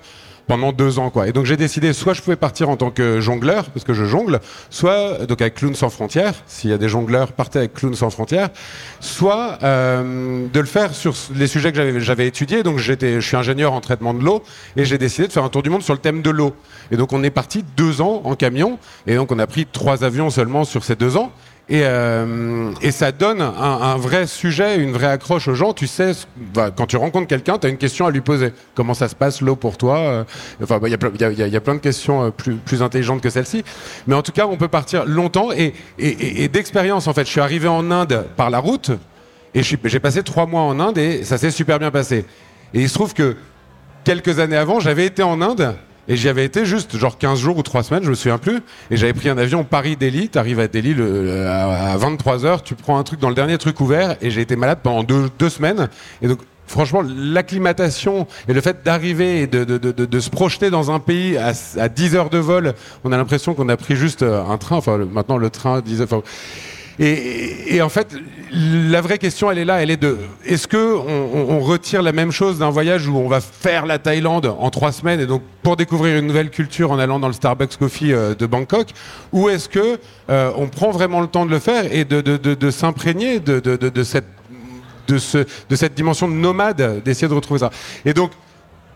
[0.48, 1.28] pendant deux ans quoi.
[1.28, 4.06] Et donc j'ai décidé soit je pouvais partir en tant que jongleur parce que je
[4.06, 7.96] jongle, soit donc avec Clowns sans frontières, s'il y a des jongleurs partez avec Clowns
[7.96, 8.50] sans frontières,
[9.00, 12.64] soit euh, de le faire sur les sujets que j'avais étudiés.
[12.64, 14.44] Donc j'étais je suis ingénieur en traitement de l'eau
[14.76, 16.56] et j'ai décidé de faire un tour du monde sur le thème de l'eau.
[16.92, 20.04] Et donc on est parti deux ans en camion et donc on a pris trois
[20.04, 21.32] avions seulement sur ces deux ans.
[21.68, 25.74] Et, euh, et ça donne un, vrai sujet, une vraie accroche aux gens.
[25.74, 26.12] Tu sais,
[26.54, 28.54] bah, quand tu rencontres quelqu'un, tu as une question à lui poser.
[28.76, 30.24] Comment ça se passe l'eau pour toi Euh,
[30.62, 31.10] Enfin, bah, il y, a plein-
[31.76, 33.64] de questions euh, plus, intelligentes que celle-ci.
[34.06, 35.52] Mais en tout cas, on peut partir longtemps.
[35.52, 38.92] Et, et- d'expérience, en fait, je suis arrivé en Inde par la route.
[39.56, 42.26] Et j'ai passé trois mois en Inde et ça s'est super bien passé.
[42.74, 43.38] Et il se trouve que
[44.04, 45.76] quelques années avant, j'avais été en Inde
[46.08, 48.62] Et j'y avais été juste genre 15 jours ou 3 semaines, je me souviens plus.
[48.92, 50.30] Et j'avais pris un avion Paris-Delhi.
[50.30, 54.16] T'arrives à Delhi à 23h, tu prends un truc dans le dernier truc ouvert.
[54.22, 55.90] Et j'ai été malade pendant deux, deux semaines.
[56.22, 60.70] Et donc, franchement, l'acclimatation et le fait d'arriver et de, de, de, de, se projeter
[60.70, 63.96] dans un pays à, à 10 heures de vol, on a l'impression qu'on a pris
[63.96, 64.78] juste euh, un train.
[64.78, 66.24] Enfin, maintenant, le train, 10 heures.
[66.98, 68.16] Et, en fait,
[68.54, 72.32] la vraie question, elle est là, elle est de est-ce que on, retire la même
[72.32, 75.76] chose d'un voyage où on va faire la Thaïlande en trois semaines et donc pour
[75.76, 78.90] découvrir une nouvelle culture en allant dans le Starbucks Coffee euh, de Bangkok,
[79.34, 83.40] ou est-ce que euh, on prend vraiment le temps de le faire et de, s'imprégner
[83.40, 84.26] de, cette
[85.08, 85.18] de,
[85.70, 87.72] de dimension de nomade, d'essayer de retrouver ça?
[88.06, 88.32] Et donc,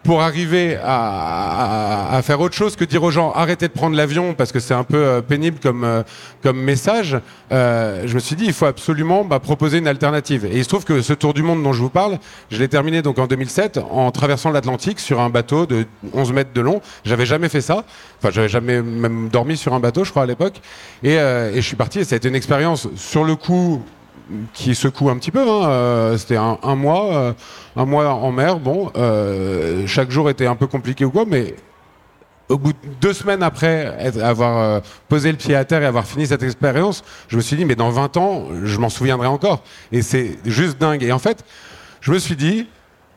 [0.10, 4.52] pour arriver à, faire autre chose que dire aux gens arrêtez de prendre l'avion parce
[4.52, 6.02] que c'est un peu euh, pénible comme, euh,
[6.42, 7.20] comme message,
[7.52, 10.46] euh, je me suis dit il faut absolument bah, proposer une alternative.
[10.46, 12.18] Et il se trouve que ce tour du monde dont je vous parle,
[12.50, 16.54] je l'ai terminé donc en 2007 en traversant l'Atlantique sur un bateau de 11 mètres
[16.56, 16.82] de long.
[17.06, 17.84] J'avais jamais fait ça.
[18.18, 20.60] Enfin, j'avais jamais même dormi sur un bateau, je crois à l'époque.
[21.04, 22.00] Et, et je suis parti.
[22.00, 23.84] Et ça a été une expérience sur le coup
[24.54, 25.42] qui secoue un petit peu.
[25.42, 25.70] hein.
[25.70, 27.34] Euh, C'était un, mois, euh,
[27.76, 28.60] un mois en mer.
[28.60, 31.56] Bon, euh, chaque jour était un peu compliqué ou quoi, mais
[32.48, 36.26] au bout de deux semaines après avoir posé le pied à terre et avoir fini
[36.26, 39.62] cette expérience, je me suis dit, mais dans 20 ans, je m'en souviendrai encore.
[39.92, 41.04] Et c'est juste dingue.
[41.04, 41.44] Et en fait,
[42.02, 42.68] je me suis dit,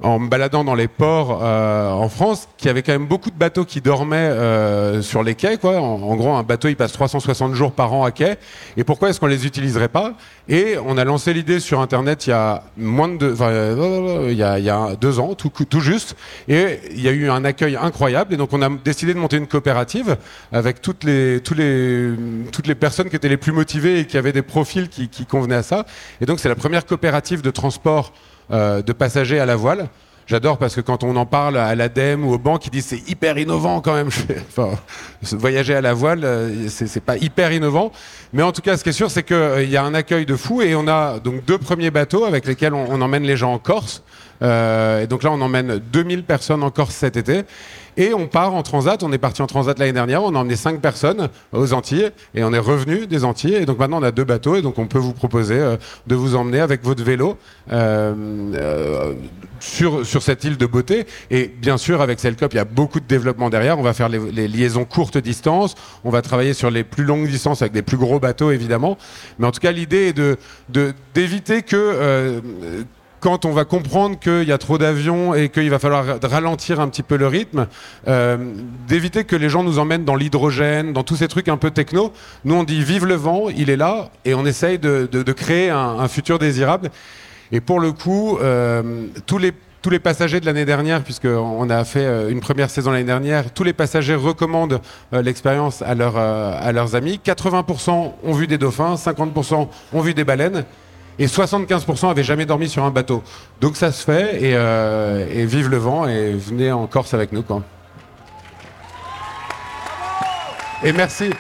[0.02, 3.30] en me baladant dans les ports euh, en France, qu'il y avait quand même beaucoup
[3.30, 5.56] de bateaux qui dormaient euh, sur les quais.
[5.56, 5.80] Quoi.
[5.80, 8.34] En, gros, un bateau, il passe 360 jours par an à quai.
[8.76, 10.14] Et pourquoi est-ce qu'on les utiliserait pas?
[10.48, 14.28] Et on a lancé l'idée sur Internet il y a moins de deux, enfin, euh,
[14.30, 16.16] il y a, deux ans, tout, juste.
[16.48, 18.34] Et il y a eu un accueil incroyable.
[18.34, 20.16] Et donc, on a décidé de monter une coopérative
[20.50, 22.14] avec toutes les, les,
[22.50, 25.26] toutes les personnes qui étaient les plus motivées et qui avaient des profils qui, qui
[25.26, 25.86] convenaient à ça.
[26.20, 28.12] Et donc, c'est la première coopérative de transport
[28.52, 29.88] de passagers à la voile.
[30.26, 33.08] J'adore parce que quand on en parle à l'ADEME ou aux banques, ils disent c'est
[33.08, 34.08] hyper innovant quand même.
[35.32, 37.90] Voyager à la voile, euh, c'est pas hyper innovant.
[38.32, 40.36] Mais en tout cas, ce qui est sûr, c'est qu'il y a un accueil de
[40.36, 43.52] fou et on a donc deux premiers bateaux avec lesquels on, on emmène les gens
[43.52, 44.02] en Corse.
[44.42, 47.42] Euh, et donc là, on emmène 2000 personnes en Corse cet été.
[47.96, 49.02] Et on part en transat.
[49.02, 50.22] On est parti en transat l'année dernière.
[50.22, 53.54] On a emmené 5 personnes aux Antilles et on est revenu des Antilles.
[53.54, 55.76] Et donc maintenant, on a deux bateaux et donc on peut vous proposer euh,
[56.06, 57.36] de vous emmener avec votre vélo
[57.70, 58.14] euh,
[58.54, 59.14] euh,
[59.60, 61.06] sur, sur cette île de beauté.
[61.30, 63.78] Et bien sûr, avec Cellcop, il y a beaucoup de développement derrière.
[63.78, 65.74] On va faire les, liaisons courtes distances.
[66.04, 68.96] On va travailler sur les plus longues distances avec des plus gros bateaux, évidemment.
[69.38, 70.36] Mais en tout cas, l'idée est de
[71.14, 72.40] d'éviter que
[73.22, 76.88] quand on va comprendre qu'il y a trop d'avions et qu'il va falloir ralentir un
[76.88, 77.68] petit peu le rythme,
[78.08, 78.36] euh,
[78.88, 82.12] d'éviter que les gens nous emmènent dans l'hydrogène, dans tous ces trucs un peu techno.
[82.44, 86.08] Nous, on dit vive le vent, il est là, et on essaye de, créer un,
[86.08, 86.90] futur désirable.
[87.52, 92.28] Et pour le coup, euh, tous les passagers de l'année dernière, puisqu'on a fait euh,
[92.28, 94.80] une première saison l'année dernière, tous les passagers recommandent
[95.12, 97.20] l'expérience à leurs amis.
[97.24, 100.64] 80% ont vu des dauphins, 50% ont vu des baleines,
[101.18, 103.22] et 75% avaient jamais dormi sur un bateau.
[103.60, 107.32] Donc ça se fait, et, euh, et vive le vent, et venez en Corse avec
[107.32, 107.42] nous.
[107.42, 107.62] Quoi.
[110.84, 111.30] Et merci.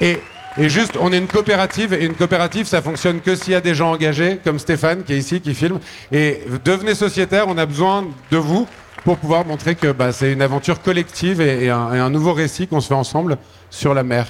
[0.00, 0.18] Et,
[0.56, 3.60] et juste, on est une coopérative, et une coopérative, ça fonctionne que s'il y a
[3.60, 5.78] des gens engagés, comme Stéphane qui est ici, qui filme.
[6.10, 8.66] Et devenez sociétaire, on a besoin de vous
[9.04, 12.66] pour pouvoir montrer que bah, c'est une aventure collective et, un, et un nouveau récit
[12.66, 13.38] qu'on se fait ensemble
[13.70, 14.26] sur la mer.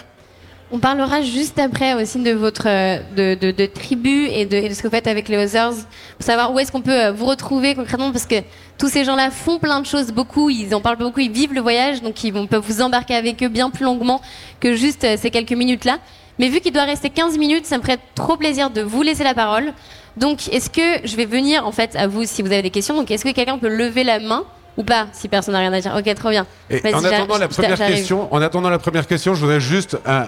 [0.70, 4.68] On parlera juste après aussi de votre euh, de, de, de tribu et de, et
[4.68, 5.72] de ce que vous faites avec les Others
[6.18, 8.42] pour savoir où est-ce qu'on peut euh, vous retrouver concrètement parce que
[8.76, 11.62] tous ces gens-là font plein de choses beaucoup, ils en parlent beaucoup, ils vivent le
[11.62, 14.20] voyage donc ils vont, peuvent vous embarquer avec eux bien plus longuement
[14.61, 15.98] que juste euh, ces quelques minutes-là.
[16.38, 19.24] Mais vu qu'il doit rester 15 minutes, ça me ferait trop plaisir de vous laisser
[19.24, 19.72] la parole.
[20.18, 22.94] Donc est-ce que je vais venir en fait à vous si vous avez des questions.
[22.94, 24.44] Donc est-ce que quelqu'un peut lever la main
[24.76, 26.46] ou pas si personne n'a rien à dire Ok, trop bien.
[26.68, 30.26] Et en attendant la première question, en attendant la première question, je voudrais juste un,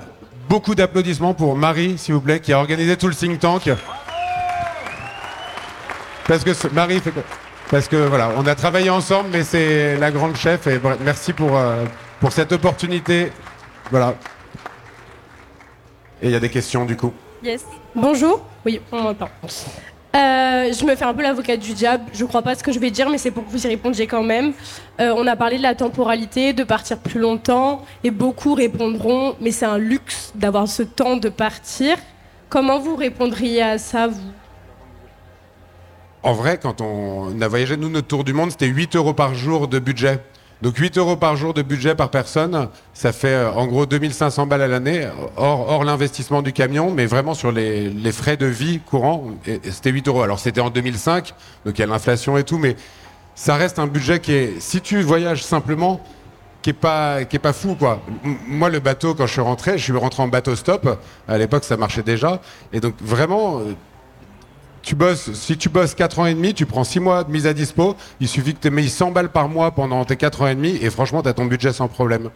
[0.51, 3.71] beaucoup d'applaudissements pour Marie, s'il vous plaît, qui a organisé tout le think tank.
[6.27, 7.01] Parce que ce- Marie
[7.71, 11.33] parce que voilà, on a travaillé ensemble, mais c'est la grande chef et bref, merci
[11.33, 11.85] pour euh,
[12.19, 13.31] pour cette opportunité.
[13.93, 14.15] Voilà.
[16.21, 17.13] Et il y a des questions du coup?
[17.45, 17.65] Yes.
[17.95, 18.45] Bonjour.
[18.67, 19.31] Oui, on m'entend.
[20.17, 22.05] Euh, je me fais un peu l'avocate du diable.
[22.13, 24.07] Je crois pas ce que je vais dire, mais c'est pour que vous y répondiez
[24.07, 24.53] quand même.
[25.01, 29.53] Euh, on a parlé de la temporalité, de partir plus longtemps, et beaucoup répondront, mais
[29.53, 31.97] c'est un luxe d'avoir ce temps de partir.
[32.49, 34.33] Comment vous répondriez à ça, vous?
[36.23, 39.35] En vrai, quand on a voyagé, nous, notre tour du monde, c'était 8 euros par
[39.35, 40.21] jour de budget.
[40.63, 44.47] Donc 8 euros par jour de budget par personne, ça fait euh, en gros 2500
[44.47, 49.25] balles à l'année, hors, l'investissement du camion, mais vraiment sur les, frais de vie courants,
[49.71, 50.23] c'était 8 euros.
[50.23, 52.77] Alors c'était en 2005, donc il y a l'inflation et tout, mais
[53.35, 56.01] ça reste un budget qui est, si tu voyages simplement,
[56.61, 58.03] qui est pas fou quoi.
[58.47, 60.99] Moi le bateau quand je suis rentré, je suis rentré en bateau stop.
[61.27, 62.41] À l'époque ça marchait déjà
[62.73, 63.75] et donc vraiment euh,
[64.83, 67.47] tu bosses si tu bosses 4 ans et demi, tu prends 6 mois de mise
[67.47, 70.47] à dispo, il suffit que tu aies 100 balles par mois pendant tes 4 ans
[70.47, 72.31] et demi et franchement tu as ton budget sans problème.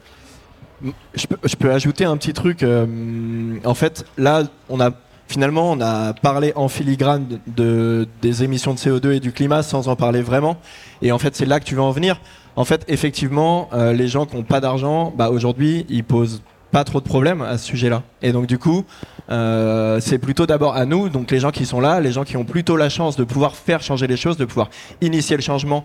[1.15, 2.63] Je peux, ajouter un petit truc.
[2.63, 4.91] euh, en fait, là, on a
[5.29, 9.63] finalement, on a parlé en filigrane de, de- des émissions de CO2 et du climat
[9.63, 10.59] sans en parler vraiment.
[11.01, 12.21] Et en fait, c'est là que tu veux en venir.
[12.57, 16.43] En fait, effectivement, euh, les gens qui n'ont pas d'argent, bah, aujourd'hui, ils posent
[16.75, 18.03] pas trop de problèmes à ce sujet-là.
[18.21, 18.85] Et donc, du coup,
[19.31, 22.37] euh, c'est plutôt d'abord à nous, donc les gens qui sont là, les gens qui
[22.37, 25.85] ont plutôt la chance de pouvoir faire changer les choses, de pouvoir initier le changement,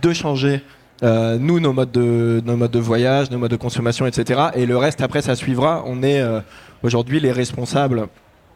[0.00, 0.62] de changer
[1.02, 4.50] euh, nous, nos modes, de, nos modes de voyage, nos modes de consommation, etc.
[4.54, 5.82] Et le reste, après, ça suivra.
[5.86, 6.38] On est euh,
[6.84, 8.06] aujourd'hui les responsables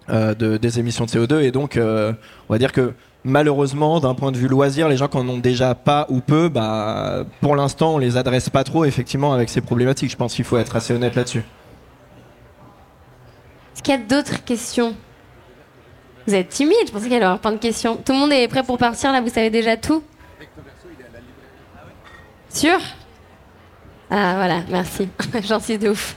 [0.09, 1.43] de, des émissions de CO2.
[1.43, 2.93] Et donc, on va dire que
[3.25, 6.49] malheureusement, d'un point de vue loisir, les gens qui en ont déjà pas ou peu,
[6.49, 10.13] bah, pour l'instant, on les adresse pas trop, effectivement, avec ces problématiques.
[10.13, 11.43] Je pense qu'il faut être assez honnête là-dessus.
[13.75, 14.95] Est-ce qu'il y a d'autres questions?
[16.27, 17.97] Vous êtes timide, je pensais qu'il allait y avoir plein de questions.
[17.97, 20.03] Tout le monde est prêt pour partir, là, vous savez déjà tout?
[22.49, 22.79] Sûr?
[24.11, 25.09] Ah voilà, merci.
[25.43, 26.17] J'en suis de ouf.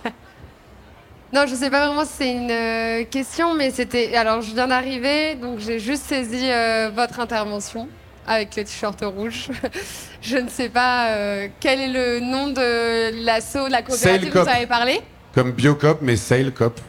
[1.33, 4.15] Non, je sais pas vraiment si c'est une euh, question, mais c'était.
[4.15, 7.87] Alors, je viens d'arriver, donc j'ai juste saisi euh, votre intervention
[8.27, 9.49] avec le t-shirt rouge.
[10.21, 14.43] je ne sais pas euh, quel est le nom de l'asso, de la coopérative dont
[14.43, 15.01] vous avez parlé?
[15.35, 16.79] Comme Biocop mais Sailcop.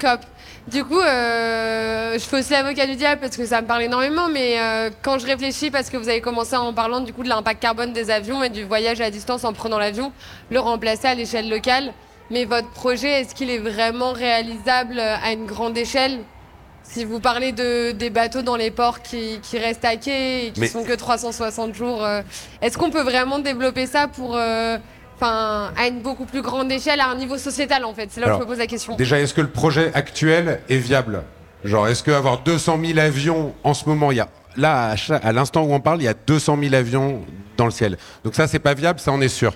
[0.00, 0.20] Cop.
[0.68, 4.28] Du coup, euh, je fais aussi l'avocat du diable parce que ça me parle énormément,
[4.28, 7.28] mais euh, quand je réfléchis, parce que vous avez commencé en parlant du coup de
[7.28, 10.10] l'impact carbone des avions et du voyage à distance en prenant l'avion,
[10.50, 11.92] le remplacer à l'échelle locale.
[12.30, 16.20] Mais votre projet, est-ce qu'il est vraiment réalisable à une grande échelle?
[16.82, 20.50] Si vous parlez de, des bateaux dans les ports qui, qui restent à quai et
[20.52, 22.22] qui Mais- sont que 360 jours, euh,
[22.62, 24.36] est-ce qu'on peut vraiment développer ça pour,
[25.16, 28.32] enfin, à une beaucoup plus grande échelle, à un niveau sociétal en fait C'est là
[28.32, 28.96] où je me pose la question.
[28.96, 31.22] Déjà, est-ce que le projet actuel est viable?
[31.64, 35.62] Genre, est-ce qu'avoir 200 000 avions en ce moment, il y a là, à, l'instant
[35.62, 37.22] où on parle, il y a 200 000 avions
[37.56, 37.96] dans le ciel?
[38.22, 39.54] Donc ça, c'est pas viable, ça, on est sûr.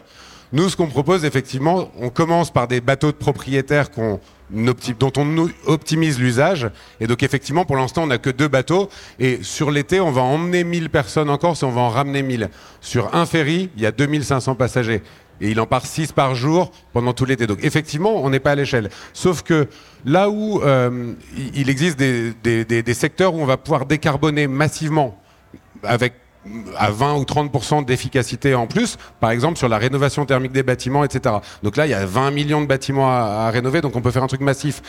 [0.53, 5.49] Nous, ce qu'on propose, effectivement, on commence par des bateaux de propriétaires qu'on dont on
[5.67, 6.71] optimise l'usage.
[7.01, 8.89] Et donc, effectivement, pour l'instant, on n'a que deux bateaux.
[9.19, 12.49] Et sur l'été, on va emmener 1000 personnes encore si on va en ramener 1000.
[12.81, 15.03] Sur un ferry, il y a 2500 passagers.
[15.41, 17.47] Et il en part 6 par jour pendant tout l'été.
[17.47, 18.91] Donc effectivement, on n'est pas à l'échelle.
[19.13, 19.69] Sauf que
[20.05, 21.13] là où euh,
[21.55, 22.33] il- existe des,
[22.65, 25.17] des- secteurs où on va pouvoir décarboner massivement
[25.85, 26.15] avec
[26.79, 31.05] à 20 ou 30 d'efficacité en plus, par exemple sur la rénovation thermique des bâtiments,
[31.05, 31.35] etc.
[31.63, 34.11] Donc là, il y a 20 millions de bâtiments à, à rénover, donc on peut
[34.11, 34.81] faire un truc massif.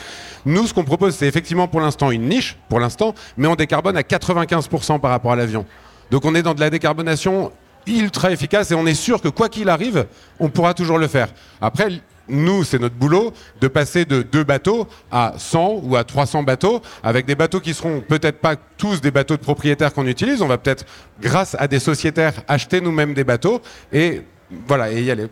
[0.46, 3.96] Nous, ce qu'on propose, c'est effectivement pour l'instant une niche, pour l'instant, mais on décarbone
[3.96, 5.66] à 95% par rapport à l'avion.
[6.10, 7.52] Donc on est dans de la décarbonation
[7.98, 10.06] ultra efficace et on est sûr que quoi qu'il arrive,
[10.38, 11.28] on pourra toujours le faire.
[11.60, 11.88] Après,
[12.28, 16.80] nous, c'est notre boulot de passer de deux bateaux à 100 ou à 300 bateaux,
[17.02, 20.40] avec des bateaux qui seront peut-être pas tous des bateaux de propriétaires qu'on utilise.
[20.40, 20.84] On va peut-être,
[21.20, 23.60] grâce à des sociétaires, acheter nous-mêmes des bateaux
[23.92, 24.22] et
[24.68, 25.26] voilà, et y aller.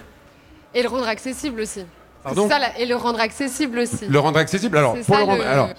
[0.75, 1.85] Et le rendre accessible aussi.
[2.25, 4.07] Pardon ça, et le rendre accessible aussi.
[4.09, 4.77] Le rendre accessible.
[4.77, 5.71] Alors, pour ça, le rendre, le- alors,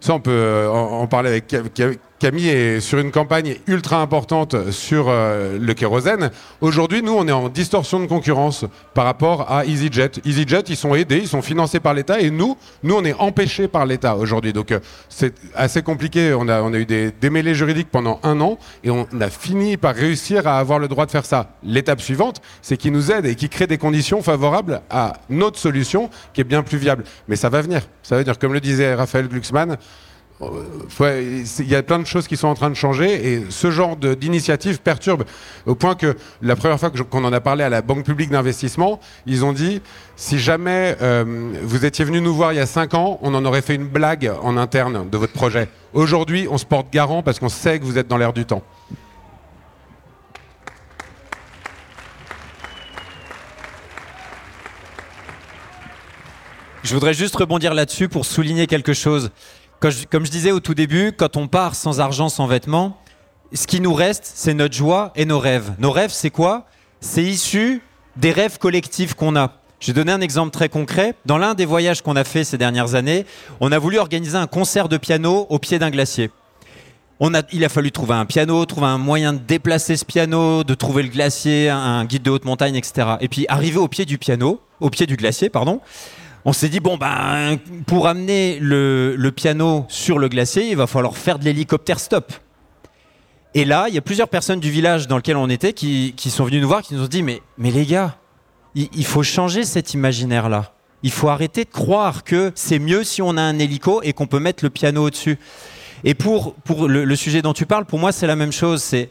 [0.00, 1.52] ça, on peut euh, en, en parler avec
[2.18, 6.30] Camille est sur une campagne ultra importante sur euh, le kérosène.
[6.60, 10.10] Aujourd'hui, nous, on est en distorsion de concurrence par rapport à EasyJet.
[10.24, 13.68] EasyJet, ils sont aidés, ils sont financés par l'État, et nous, nous, on est empêchés
[13.68, 14.52] par l'État aujourd'hui.
[14.52, 16.34] Donc, euh, c'est assez compliqué.
[16.34, 19.76] On a, on a eu des démêlés juridiques pendant un an, et on a fini
[19.76, 21.52] par réussir à avoir le droit de faire ça.
[21.62, 26.10] L'étape suivante, c'est qu'ils nous aident et qu'ils créent des conditions favorables à notre solution,
[26.34, 27.04] qui est bien plus viable.
[27.28, 27.82] Mais ça va venir.
[28.02, 29.76] Ça va venir, comme le disait Raphaël Glucksmann.
[30.40, 33.96] Il y a plein de choses qui sont en train de changer et ce genre
[33.96, 35.24] d'initiative perturbe
[35.66, 39.00] au point que la première fois qu'on en a parlé à la Banque publique d'investissement,
[39.26, 39.82] ils ont dit
[40.14, 43.44] si jamais euh, vous étiez venu nous voir il y a cinq ans, on en
[43.44, 45.68] aurait fait une blague en interne de votre projet.
[45.92, 48.62] Aujourd'hui, on se porte garant parce qu'on sait que vous êtes dans l'air du temps.
[56.84, 59.30] Je voudrais juste rebondir là-dessus pour souligner quelque chose.
[59.80, 63.00] Comme je disais au tout début, quand on part sans argent, sans vêtements,
[63.52, 65.72] ce qui nous reste, c'est notre joie et nos rêves.
[65.78, 66.66] Nos rêves, c'est quoi?
[67.00, 67.80] C'est issu
[68.16, 69.52] des rêves collectifs qu'on a.
[69.78, 71.14] Je vais donner un exemple très concret.
[71.26, 73.24] Dans l'un des voyages qu'on a fait ces dernières années,
[73.60, 76.32] on a voulu organiser un concert de piano au pied d'un glacier.
[77.52, 81.04] Il a fallu trouver un piano, trouver un moyen de déplacer ce piano, de trouver
[81.04, 83.10] le glacier, un, un guide de haute montagne, etc.
[83.20, 85.80] Et puis arrivé au pied du piano, au pied du glacier, pardon,
[86.48, 90.86] on s'est dit bon ben pour amener le, le piano sur le glacier, il va
[90.86, 92.32] falloir faire de l'hélicoptère stop.
[93.52, 96.30] Et là, il y a plusieurs personnes du village dans lequel on était qui, qui
[96.30, 98.16] sont venues nous voir, qui nous ont dit mais, mais les gars,
[98.74, 100.72] il, faut changer cet imaginaire-là.
[101.02, 104.26] Il faut arrêter de croire que c'est mieux si on a un hélico et qu'on
[104.26, 105.38] peut mettre le piano au-dessus.
[106.02, 108.82] Et pour, pour le, le sujet dont tu parles, pour moi, c'est la même chose.
[108.82, 109.10] C'est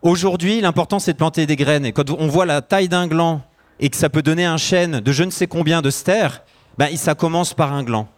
[0.00, 1.84] aujourd'hui, l'important, c'est de planter des graines.
[1.84, 3.42] Et quand on voit la taille d'un gland
[3.78, 6.42] et que ça peut donner un chêne de je ne sais combien de stères,
[6.78, 8.08] ben, ça commence par un gland.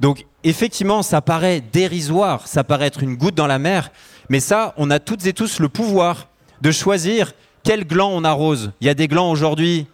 [0.00, 3.90] Donc, effectivement, ça paraît dérisoire, ça paraît être une goutte dans la mer,
[4.28, 6.28] mais ça, on a toutes et tous le pouvoir
[6.60, 7.32] de choisir
[7.62, 8.72] quel gland on arrose.
[8.80, 9.86] Il y a des glands aujourd'hui,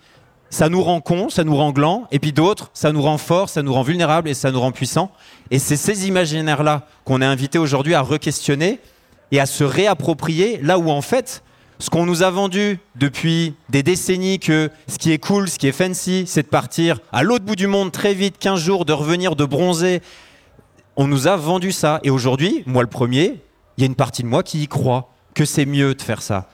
[0.50, 3.48] ça nous rend con, ça nous rend gland, et puis d'autres, ça nous rend fort,
[3.48, 5.10] ça nous rend vulnérable et ça nous rend puissant.
[5.50, 8.80] Et c'est ces imaginaires-là qu'on est invité aujourd'hui à re-questionner
[9.30, 11.42] et à se réapproprier, là où en fait,
[11.78, 15.68] ce qu'on nous a vendu depuis des décennies que ce qui est cool, ce qui
[15.68, 18.92] est fancy, c'est de partir à l'autre bout du monde très vite, 15 jours, de
[18.92, 20.00] revenir, de bronzer.
[20.96, 22.00] On nous a vendu ça.
[22.02, 23.40] Et aujourd'hui, moi le premier,
[23.76, 26.20] il y a une partie de moi qui y croit que c'est mieux de faire
[26.20, 26.48] ça.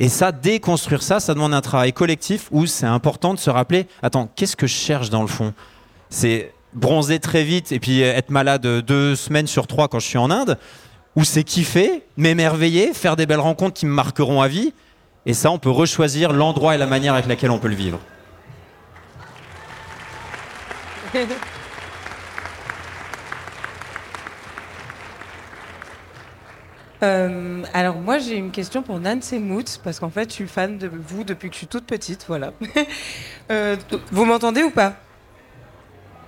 [0.00, 3.88] Et ça, déconstruire ça, ça demande un travail collectif où c'est important de se rappeler,
[4.00, 5.52] attends, qu'est-ce que je cherche dans le fond?
[6.08, 10.18] C'est bronzer très vite et puis être malade deux semaines sur trois quand je suis
[10.18, 10.56] en Inde
[11.18, 14.72] ou c'est kiffer, m'émerveiller, faire des belles rencontres qui me marqueront à vie.
[15.26, 17.98] Et ça, on peut rechoisir l'endroit et la manière avec laquelle on peut le vivre.
[27.00, 30.78] Euh, alors moi j'ai une question pour Nancy Moots parce qu'en fait je suis fan
[30.78, 32.52] de vous depuis que je suis toute petite, voilà.
[33.52, 33.76] Euh,
[34.10, 34.96] vous m'entendez ou pas?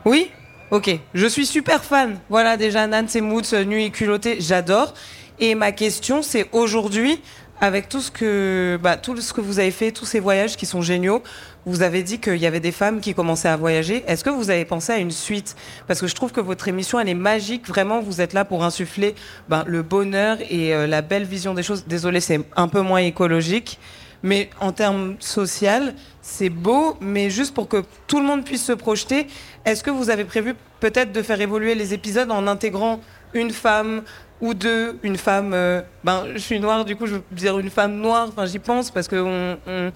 [0.04, 0.30] Oui?
[0.70, 2.20] Ok, je suis super fan.
[2.28, 4.94] Voilà déjà Nancy Moots, Nuit et culottée, j'adore.
[5.40, 7.20] Et ma question c'est aujourd'hui,
[7.60, 10.66] avec tout ce que bah, tout ce que vous avez fait, tous ces voyages qui
[10.66, 11.24] sont géniaux,
[11.66, 14.04] vous avez dit qu'il y avait des femmes qui commençaient à voyager.
[14.06, 15.56] Est-ce que vous avez pensé à une suite?
[15.88, 17.66] Parce que je trouve que votre émission, elle est magique.
[17.66, 19.16] Vraiment, vous êtes là pour insuffler
[19.48, 21.84] ben, le bonheur et euh, la belle vision des choses.
[21.88, 23.80] Désolé, c'est un peu moins écologique.
[24.22, 28.72] Mais en termes social, c'est beau, mais juste pour que tout le monde puisse se
[28.72, 29.26] projeter,
[29.64, 33.00] est-ce que vous avez prévu peut-être de faire évoluer les épisodes en intégrant
[33.34, 34.02] une femme
[34.40, 37.70] ou deux, une femme, euh, ben je suis noire, du coup je veux dire une
[37.70, 39.92] femme noire, enfin j'y pense parce que on,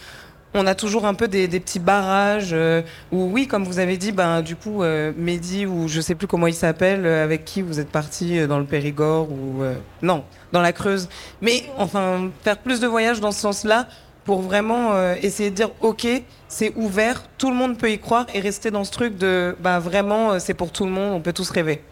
[0.53, 3.97] on, a toujours un peu des, des petits barrages euh, où oui, comme vous avez
[3.97, 7.47] dit, ben du coup euh, Mehdi ou je sais plus comment il s'appelle, euh, avec
[7.47, 9.63] qui vous êtes parti euh, dans le Périgord ou
[10.03, 11.09] non, dans la Creuse.
[11.41, 13.89] Mais enfin faire plus de voyages dans ce sens-là
[14.25, 16.07] pour vraiment euh, essayer de dire ok,
[16.49, 19.79] c'est ouvert, tout le monde peut y croire et rester dans ce truc de ben
[19.79, 21.83] vraiment euh, c'est pour tout le monde, on peut tous rêver.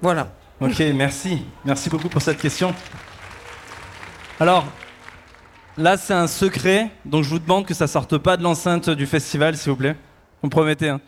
[0.00, 0.28] Voilà.
[0.60, 1.42] Ok, merci.
[1.64, 2.72] Merci beaucoup pour cette question.
[4.40, 4.64] Alors,
[5.76, 9.06] là, c'est un secret, donc je vous demande que ça sorte pas de l'enceinte du
[9.06, 9.96] festival, s'il vous plaît.
[10.42, 10.88] Vous me promettez.
[10.88, 11.00] hein.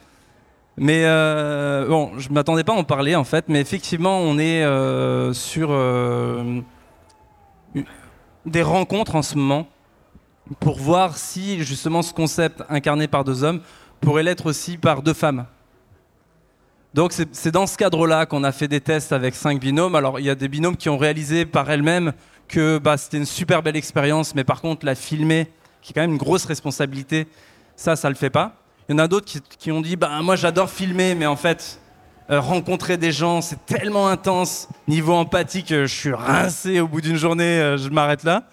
[0.77, 4.63] Mais euh, bon, je m'attendais pas à en parler en fait, mais effectivement, on est
[5.33, 5.69] sur
[8.45, 9.67] des rencontres en ce moment
[10.61, 13.61] pour voir si justement ce concept incarné par deux hommes
[14.01, 15.47] pourrait l'être aussi par deux femmes.
[16.95, 19.95] Donc c'est dans ce cadre-là qu'on a fait des tests avec cinq binômes.
[19.95, 22.13] Alors il y a des binômes qui ont réalisé par elles-mêmes
[22.49, 25.51] que bah, c'était une super belle expérience, mais par contre la filmer,
[25.83, 27.27] qui est quand même une grosse responsabilité,
[27.75, 28.57] ça, ça le fait pas.
[28.89, 29.27] Il y en a d'autres
[29.59, 31.81] qui, ont dit, bah moi j'adore filmer, mais en fait
[32.31, 37.01] euh, rencontrer des gens, c'est tellement intense niveau empathie que je suis rincé au bout
[37.01, 38.45] d'une journée, euh, je m'arrête là.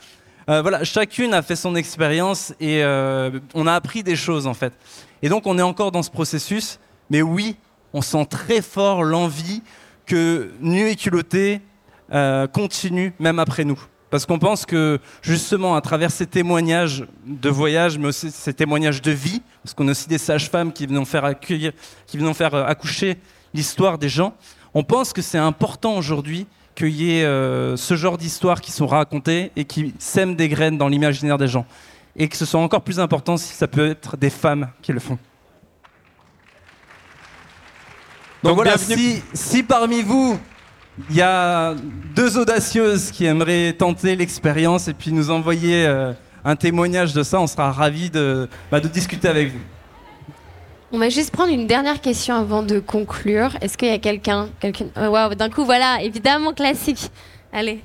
[0.49, 4.53] Euh, voilà, chacune a fait son expérience et euh, on a appris des choses en
[4.53, 4.73] fait.
[5.21, 6.79] Et donc on est encore dans ce processus,
[7.09, 7.55] mais oui,
[7.93, 9.61] on sent très fort l'envie
[10.05, 11.61] que Nu et culotté
[12.11, 13.79] euh, continue même après nous.
[14.09, 19.01] Parce qu'on pense que justement à travers ces témoignages de voyage, mais aussi ces témoignages
[19.01, 21.71] de vie, parce qu'on a aussi des sages-femmes qui viennent faire accueillir,
[22.05, 23.17] qui faire euh, accoucher
[23.53, 24.35] l'histoire des gens,
[24.73, 28.87] on pense que c'est important aujourd'hui qu'il y ait euh, ce genre d'histoires qui sont
[28.87, 31.65] racontées et qui sèment des graines dans l'imaginaire des gens.
[32.15, 34.99] Et que ce soit encore plus important si ça peut être des femmes qui le
[34.99, 35.17] font.
[38.43, 40.37] Donc, Donc, voilà, si, si parmi vous,
[41.09, 41.75] il y a
[42.15, 46.13] deux audacieuses qui aimeraient tenter l'expérience et puis nous envoyer euh,
[46.43, 49.59] un témoignage de ça, on sera ravis de, bah, de discuter avec vous.
[50.95, 53.57] On va juste prendre une dernière question avant de conclure.
[53.61, 54.85] Est-ce qu'il y a quelqu'un quelqu'un...
[54.95, 57.09] Oh, d'un coup, voilà, évidemment classique.
[57.51, 57.81] Allez.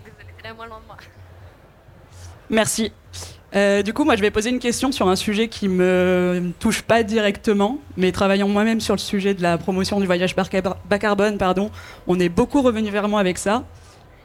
[2.51, 2.93] Merci.
[3.57, 6.83] Euh, du coup, moi, je vais poser une question sur un sujet qui me touche
[6.83, 11.39] pas directement, mais travaillant moi-même sur le sujet de la promotion du voyage bas carbone,
[11.39, 11.71] pardon,
[12.07, 13.65] on est beaucoup revenu vers moi avec ça.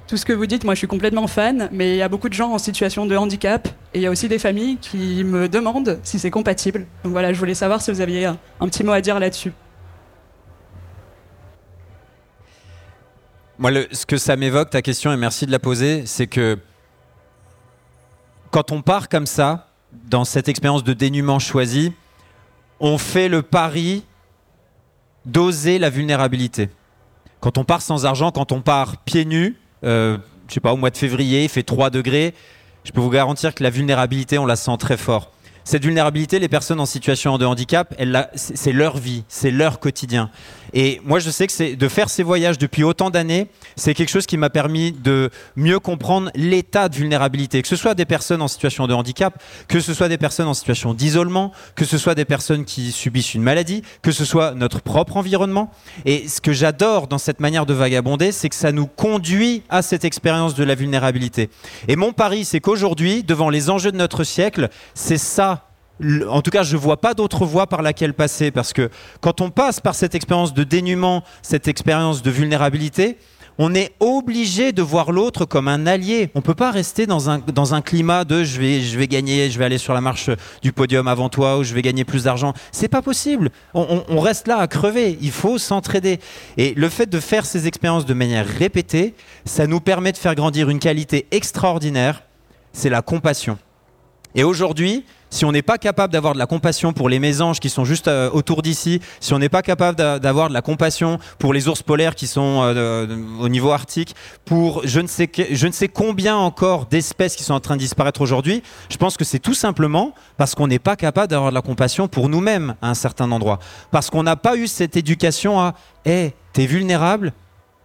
[0.08, 2.28] Tout ce que vous dites, moi, je suis complètement fan, mais il y a beaucoup
[2.28, 5.48] de gens en situation de handicap et il y a aussi des familles qui me
[5.48, 6.86] demandent si c'est compatible.
[7.04, 8.38] Donc voilà, je voulais savoir si vous aviez un,
[8.68, 9.54] petit mot à dire là-dessus.
[13.58, 16.58] Moi, ce que ça m'évoque, ta question, et merci de la poser, c'est que
[18.52, 19.70] quand on part comme ça,
[20.10, 21.94] dans cette expérience de dénuement choisi,
[22.82, 24.04] on fait le pari
[25.26, 26.70] d'oser la vulnérabilité.
[27.40, 30.18] Quand on part sans argent, quand on part pieds nus, je
[30.50, 32.34] sais pas, au mois de février, il fait 3 degrés,
[32.84, 35.32] je peux vous garantir que la vulnérabilité, on la sent très fort.
[35.66, 37.96] Cette vulnérabilité, les personnes en situation de handicap,
[38.36, 40.30] c'est leur vie, c'est leur quotidien.
[40.74, 44.26] Et moi, je sais que de faire ces voyages depuis autant d'années, c'est quelque chose
[44.26, 47.62] qui m'a permis de mieux comprendre l'état de vulnérabilité.
[47.62, 50.56] Que ce soit des personnes en situation de handicap, que ce soit des personnes en
[50.56, 54.82] situation d'isolement, que ce soit des personnes qui subissent une maladie, que ce soit notre
[54.82, 55.72] propre environnement.
[56.06, 59.84] Et ce que j'adore dans cette manière de vagabonder, c'est que ça nous conduit à
[59.84, 61.52] cette expérience de la vulnérabilité.
[61.88, 65.53] Et mon pari, c'est qu'aujourd'hui, devant les enjeux de notre siècle, c'est ça
[66.28, 68.90] en tout cas, je ne vois pas d'autre voie par laquelle passer parce que
[69.22, 73.18] quand on passe par cette expérience de dénuement, cette expérience de vulnérabilité,
[73.60, 76.32] on est obligé de voir l'autre comme un allié.
[76.34, 79.08] On ne peut pas rester dans un, dans un climat de je vais, je vais
[79.08, 80.32] gagner, je vais aller sur la marche
[80.64, 82.54] du podium avant toi ou je vais gagner plus d'argent.
[82.72, 83.52] C'est pas possible.
[83.76, 85.20] On, on- on reste là à crever.
[85.22, 86.20] Il faut s'entraider.
[86.58, 89.14] Et le fait de faire ces expériences de manière répétée,
[89.46, 92.24] ça nous permet de faire grandir une qualité extraordinaire.
[92.72, 93.60] C'est la compassion.
[94.34, 97.70] Et aujourd'hui, si on n'est pas capable d'avoir de la compassion pour les mésanges qui
[97.70, 101.18] sont juste euh, autour d'ici, si on n'est pas capable d'a- d'avoir de la compassion
[101.40, 103.08] pour les ours polaires qui sont euh,
[103.40, 104.14] au niveau arctique,
[104.46, 107.82] pour je ne, sais je ne sais combien encore d'espèces qui sont en train de
[107.82, 111.56] disparaître aujourd'hui, je pense que c'est tout simplement parce qu'on n'est pas capable d'avoir de
[111.56, 113.58] la compassion pour nous-mêmes à un certain endroit.
[113.90, 115.74] Parce qu'on n'a pas eu cette éducation à
[116.06, 117.34] «Hé, t'es vulnérable,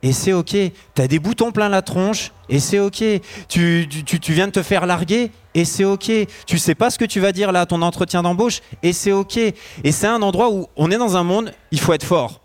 [0.03, 0.57] et c'est ok.
[0.95, 3.03] T'as des boutons plein la tronche et c'est ok.
[3.49, 6.11] Tu, tu- tu- tu viens de te faire larguer et c'est ok.
[6.47, 9.13] Tu sais pas ce que tu vas dire là à ton entretien d'embauche et c'est
[9.13, 9.37] ok.
[9.39, 9.55] Et
[9.93, 12.41] c'est un endroit où on est dans un monde, il faut être fort.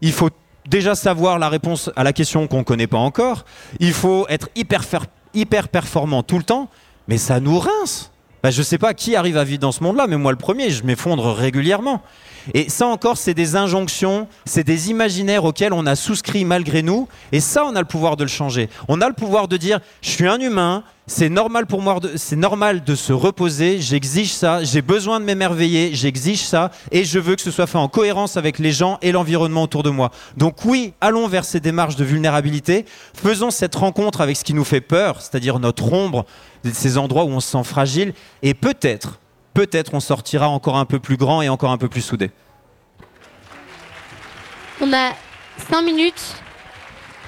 [0.00, 0.30] Il faut
[0.68, 3.44] déjà savoir la réponse à la question qu'on connaît pas encore.
[3.78, 4.82] Il faut être hyper,
[5.32, 6.68] hyper performant tout le temps,
[7.08, 8.10] mais ça nous rince.
[8.46, 10.70] Bah, je sais pas qui arrive à vivre dans ce monde-là, mais moi le premier,
[10.70, 12.00] je m'effondre régulièrement.
[12.54, 17.08] Et ça encore, c'est des injonctions, c'est des imaginaires auxquels on a souscrit malgré nous.
[17.32, 18.68] Et ça, on a le pouvoir de le changer.
[18.86, 22.36] On a le pouvoir de dire, je suis un humain, c'est normal pour moi, c'est
[22.36, 27.36] normal de se reposer, j'exige ça, j'ai besoin de m'émerveiller, j'exige ça, et je veux
[27.36, 30.10] que ce soit fait en cohérence avec les gens et l'environnement autour de moi.
[30.36, 34.64] Donc oui, allons vers ces démarches de vulnérabilité, faisons cette rencontre avec ce qui nous
[34.64, 36.26] fait peur, c'est-à-dire notre ombre,
[36.74, 38.12] ces endroits où on se sent fragile,
[38.42, 39.18] et peut-être,
[39.54, 42.30] peut-être on sortira encore un peu plus grand et encore un peu plus soudé.
[44.80, 45.12] On a
[45.70, 46.34] 5 minutes.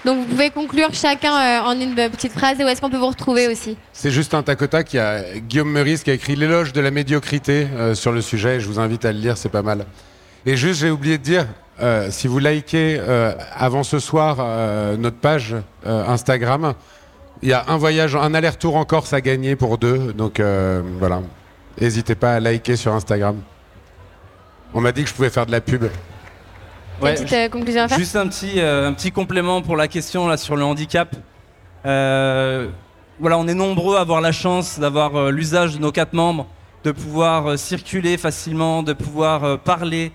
[0.05, 2.89] Donc vous pouvez conclure chacun euh, en une euh, petite phrase et où est-ce qu'on
[2.89, 3.76] peut vous retrouver aussi?
[3.93, 4.93] C'est juste un tac au tac.
[4.93, 8.20] Il y a Guillaume Meurice qui a écrit L'éloge de la médiocrité euh, sur le
[8.20, 8.61] sujet.
[8.61, 9.86] Je vous invite à le lire, c'est pas mal.
[10.47, 11.47] Et juste, j'ai oublié de dire,
[11.80, 15.55] euh, si vous likez euh, avant ce soir euh, notre page
[15.86, 16.74] euh, Instagram,
[17.43, 20.12] il y a un voyage, un aller-retour en Corse à gagner pour deux.
[20.12, 21.22] Donc euh, voilà.
[21.80, 23.41] N'hésitez pas à liker sur Instagram.
[24.74, 25.84] On m'a dit que je pouvais faire de la pub.
[25.84, 29.86] Une petite euh, conclusion à faire Juste un petit, euh, un petit complément pour la
[29.86, 31.14] question là, sur le handicap.
[31.86, 32.68] Euh,
[33.20, 36.47] voilà, on est nombreux à avoir la chance d'avoir euh, l'usage de nos quatre membres,
[36.82, 40.11] de pouvoir euh, circuler facilement, de pouvoir euh, parler,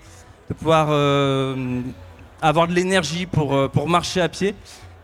[0.50, 1.80] de pouvoir euh,
[2.42, 4.54] avoir de l'énergie pour, euh, pour marcher à pied.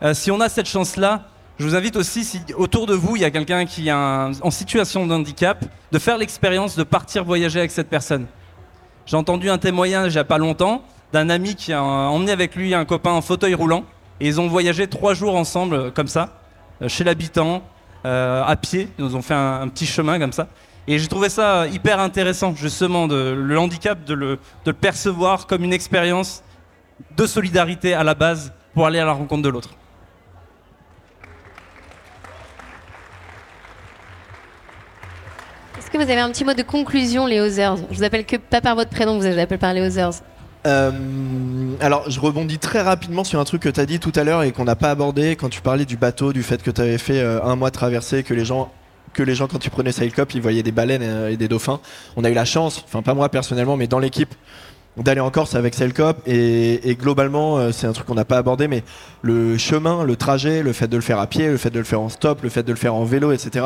[0.03, 1.30] Euh, si on a cette chance-là,
[1.61, 4.51] je vous invite aussi, si autour de vous, il y a quelqu'un qui est en
[4.51, 8.25] situation de handicap, de faire l'expérience de partir voyager avec cette personne.
[9.05, 10.83] J'ai entendu un témoignage il n'y a pas longtemps
[11.13, 13.85] d'un ami qui a emmené avec lui un copain en fauteuil roulant
[14.21, 16.41] et ils ont voyagé trois jours ensemble euh, comme ça,
[16.81, 17.63] euh, chez l'habitant,
[18.07, 18.89] euh, à pied.
[18.99, 20.49] Ils nous ont fait un, petit chemin comme ça.
[20.89, 25.75] Et j'ai trouvé ça hyper intéressant, justement, le handicap, de de le percevoir comme une
[25.75, 26.43] expérience
[27.19, 29.69] de solidarité à la base pour aller à la rencontre de l'autre.
[35.91, 37.79] Est-ce que vous avez un petit mot de conclusion, les Others?
[37.91, 40.23] Je vous appelle que pas par votre prénom, vous appelle par les Others.
[40.65, 40.93] Euh,
[41.81, 44.45] alors, je rebondis très rapidement sur un truc que tu as dit tout à l'heure
[44.45, 46.97] et qu'on n'a pas abordé quand tu parlais du bateau, du fait que tu avais
[46.97, 48.71] fait euh, un mois de traversée, que les gens,
[49.15, 51.81] que les gens quand tu prenais Sailcop, ils voyaient des baleines euh, et des dauphins.
[52.15, 54.33] On a eu la chance, enfin pas moi personnellement, mais dans l'équipe,
[54.97, 58.85] d'aller en Corse avec Sailcop et, globalement, c'est un truc qu'on n'a pas abordé, mais
[59.23, 61.85] le chemin, le trajet, le fait de le faire à pied, le fait de le
[61.85, 63.65] faire en stop, le fait de le faire en vélo, etc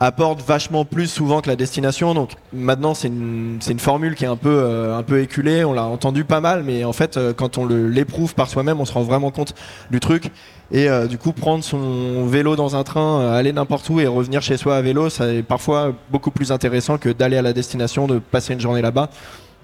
[0.00, 2.14] apporte vachement plus souvent que la destination.
[2.14, 5.64] Donc maintenant, c'est une, une formule qui est un peu, euh, un peu éculée.
[5.64, 8.84] On l'a entendu pas mal, mais en fait, euh, quand on l'éprouve par soi-même, on
[8.84, 9.54] se rend vraiment compte
[9.90, 10.30] du truc.
[10.70, 14.06] Et euh, du coup, prendre son vélo dans un train, euh, aller n'importe où et
[14.06, 17.52] revenir chez soi à vélo, ça est parfois beaucoup plus intéressant que d'aller à la
[17.52, 19.08] destination, de passer une journée là-bas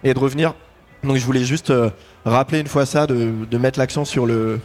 [0.02, 0.54] et de revenir.
[1.02, 1.90] Donc je voulais juste euh,
[2.24, 4.60] rappeler une fois ça, de, de mettre l'accent sur le,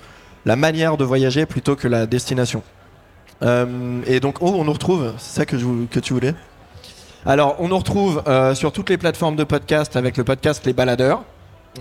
[0.46, 2.64] la manière de voyager plutôt que la destination.
[3.42, 5.56] Euh, et donc, oh, on nous retrouve, c'est ça que,
[6.00, 6.34] tu voulais?
[7.26, 10.74] Alors, on nous retrouve euh, sur toutes les plateformes de podcast avec le podcast Les
[10.74, 11.24] Baladeurs.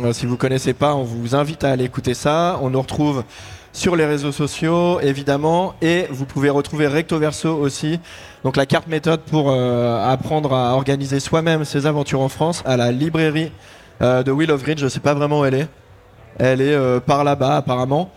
[0.03, 2.59] Euh, si vous connaissez pas, on vous invite à aller écouter ça.
[2.63, 3.25] On nous retrouve
[3.73, 8.01] sur les réseaux sociaux, évidemment, et vous pouvez retrouver Recto Verso aussi.
[8.45, 12.91] Donc la carte méthode pour apprendre à organiser soi-même ses aventures en France à la
[12.91, 13.53] librairie
[14.01, 14.79] de Will of Green.
[14.79, 15.69] Je ne sais pas vraiment où elle est.
[16.39, 18.11] Elle est par là-bas apparemment.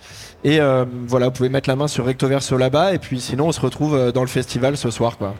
[0.43, 2.93] Et euh, voilà, vous pouvez mettre la main sur Recto Verso là-bas.
[2.93, 5.35] Et puis sinon, on se retrouve euh, dans le festival ce soir, quoi.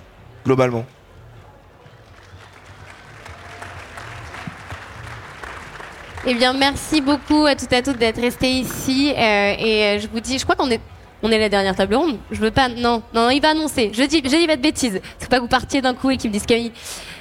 [0.45, 0.85] Globalement.
[6.27, 9.11] Eh bien, merci beaucoup à toutes et à toutes d'être restés ici.
[9.17, 10.79] euh, et je vous dis, je crois qu'on est,
[11.23, 12.17] on est la dernière table ronde.
[12.29, 12.69] Je veux pas.
[12.69, 13.89] Non, non, il va annoncer.
[13.93, 15.01] Je dis, je dis pas de bêtises.
[15.19, 16.71] Faut pas que vous partiez d'un coup et qu'ils me disent Camille.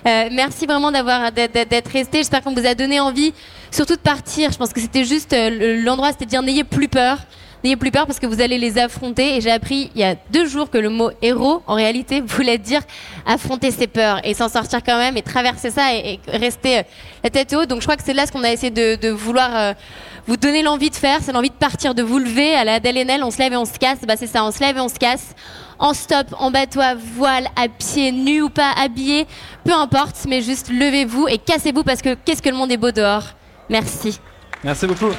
[0.07, 2.19] Euh, merci vraiment d'avoir d'être- restés.
[2.19, 3.33] J'espère qu'on vous a donné envie,
[3.71, 4.53] surtout de partir.
[4.53, 7.19] Je pense que c'était juste le- l'endroit, c'était de dire n'ayez plus peur.
[7.63, 9.37] N'ayez plus peur parce que vous allez les affronter.
[9.37, 12.59] Et j'ai appris il y a deux jours que le mot héros, en réalité, voulait
[12.59, 12.81] dire
[13.27, 16.83] affronter ses peurs et s'en sortir quand même et traverser ça et, rester euh,
[17.23, 17.69] la tête haute.
[17.69, 19.73] Donc je crois que c'est là ce qu'on a essayé de, vouloir euh,
[20.27, 21.19] vous donner l'envie de faire.
[21.23, 22.55] C'est l'envie de partir, de vous lever.
[22.55, 23.99] À la Adèle Haenel, on se lève et on se casse.
[24.07, 25.35] Bah, c'est ça, on se lève et on se casse.
[25.79, 26.81] En stop, en bateau
[27.15, 29.27] voile, à pied, nu ou pas, habillé,
[29.65, 32.91] peu importe, mais juste levez-vous et cassez-vous parce que qu'est-ce que le monde est beau
[32.91, 33.25] dehors.
[33.71, 34.21] Merci.
[34.63, 35.13] Merci beaucoup.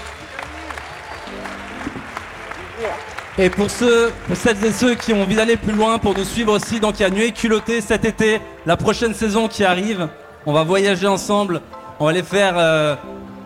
[3.38, 6.80] Et pour celles et ceux qui ont envie d'aller plus loin, pour nous suivre aussi,
[6.80, 10.10] donc il y a Nuée Culotté cet été, la prochaine saison qui arrive.
[10.46, 11.62] On va voyager ensemble,
[12.00, 12.96] on va aller faire euh,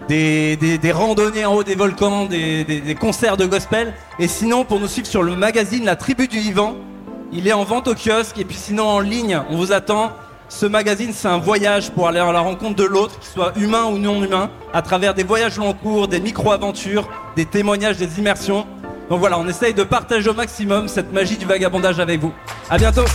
[0.08, 3.94] des, randonnées en haut des volcans, des concerts de gospel.
[4.18, 6.76] Et sinon, pour nous suivre sur le magazine La Tribu du Vivant,
[7.32, 8.40] il est en vente au kiosque.
[8.40, 10.12] Et puis sinon, en ligne, on vous attend.
[10.48, 13.86] Ce magazine, c'est un voyage pour aller à la rencontre de l'autre, qu'il soit humain
[13.86, 18.66] ou non humain, à travers des voyages long cours, des micro-aventures, des témoignages, des immersions.
[19.10, 22.34] Donc voilà, on essaye de partager au maximum cette magie du vagabondage avec vous.
[22.70, 23.06] À bientôt!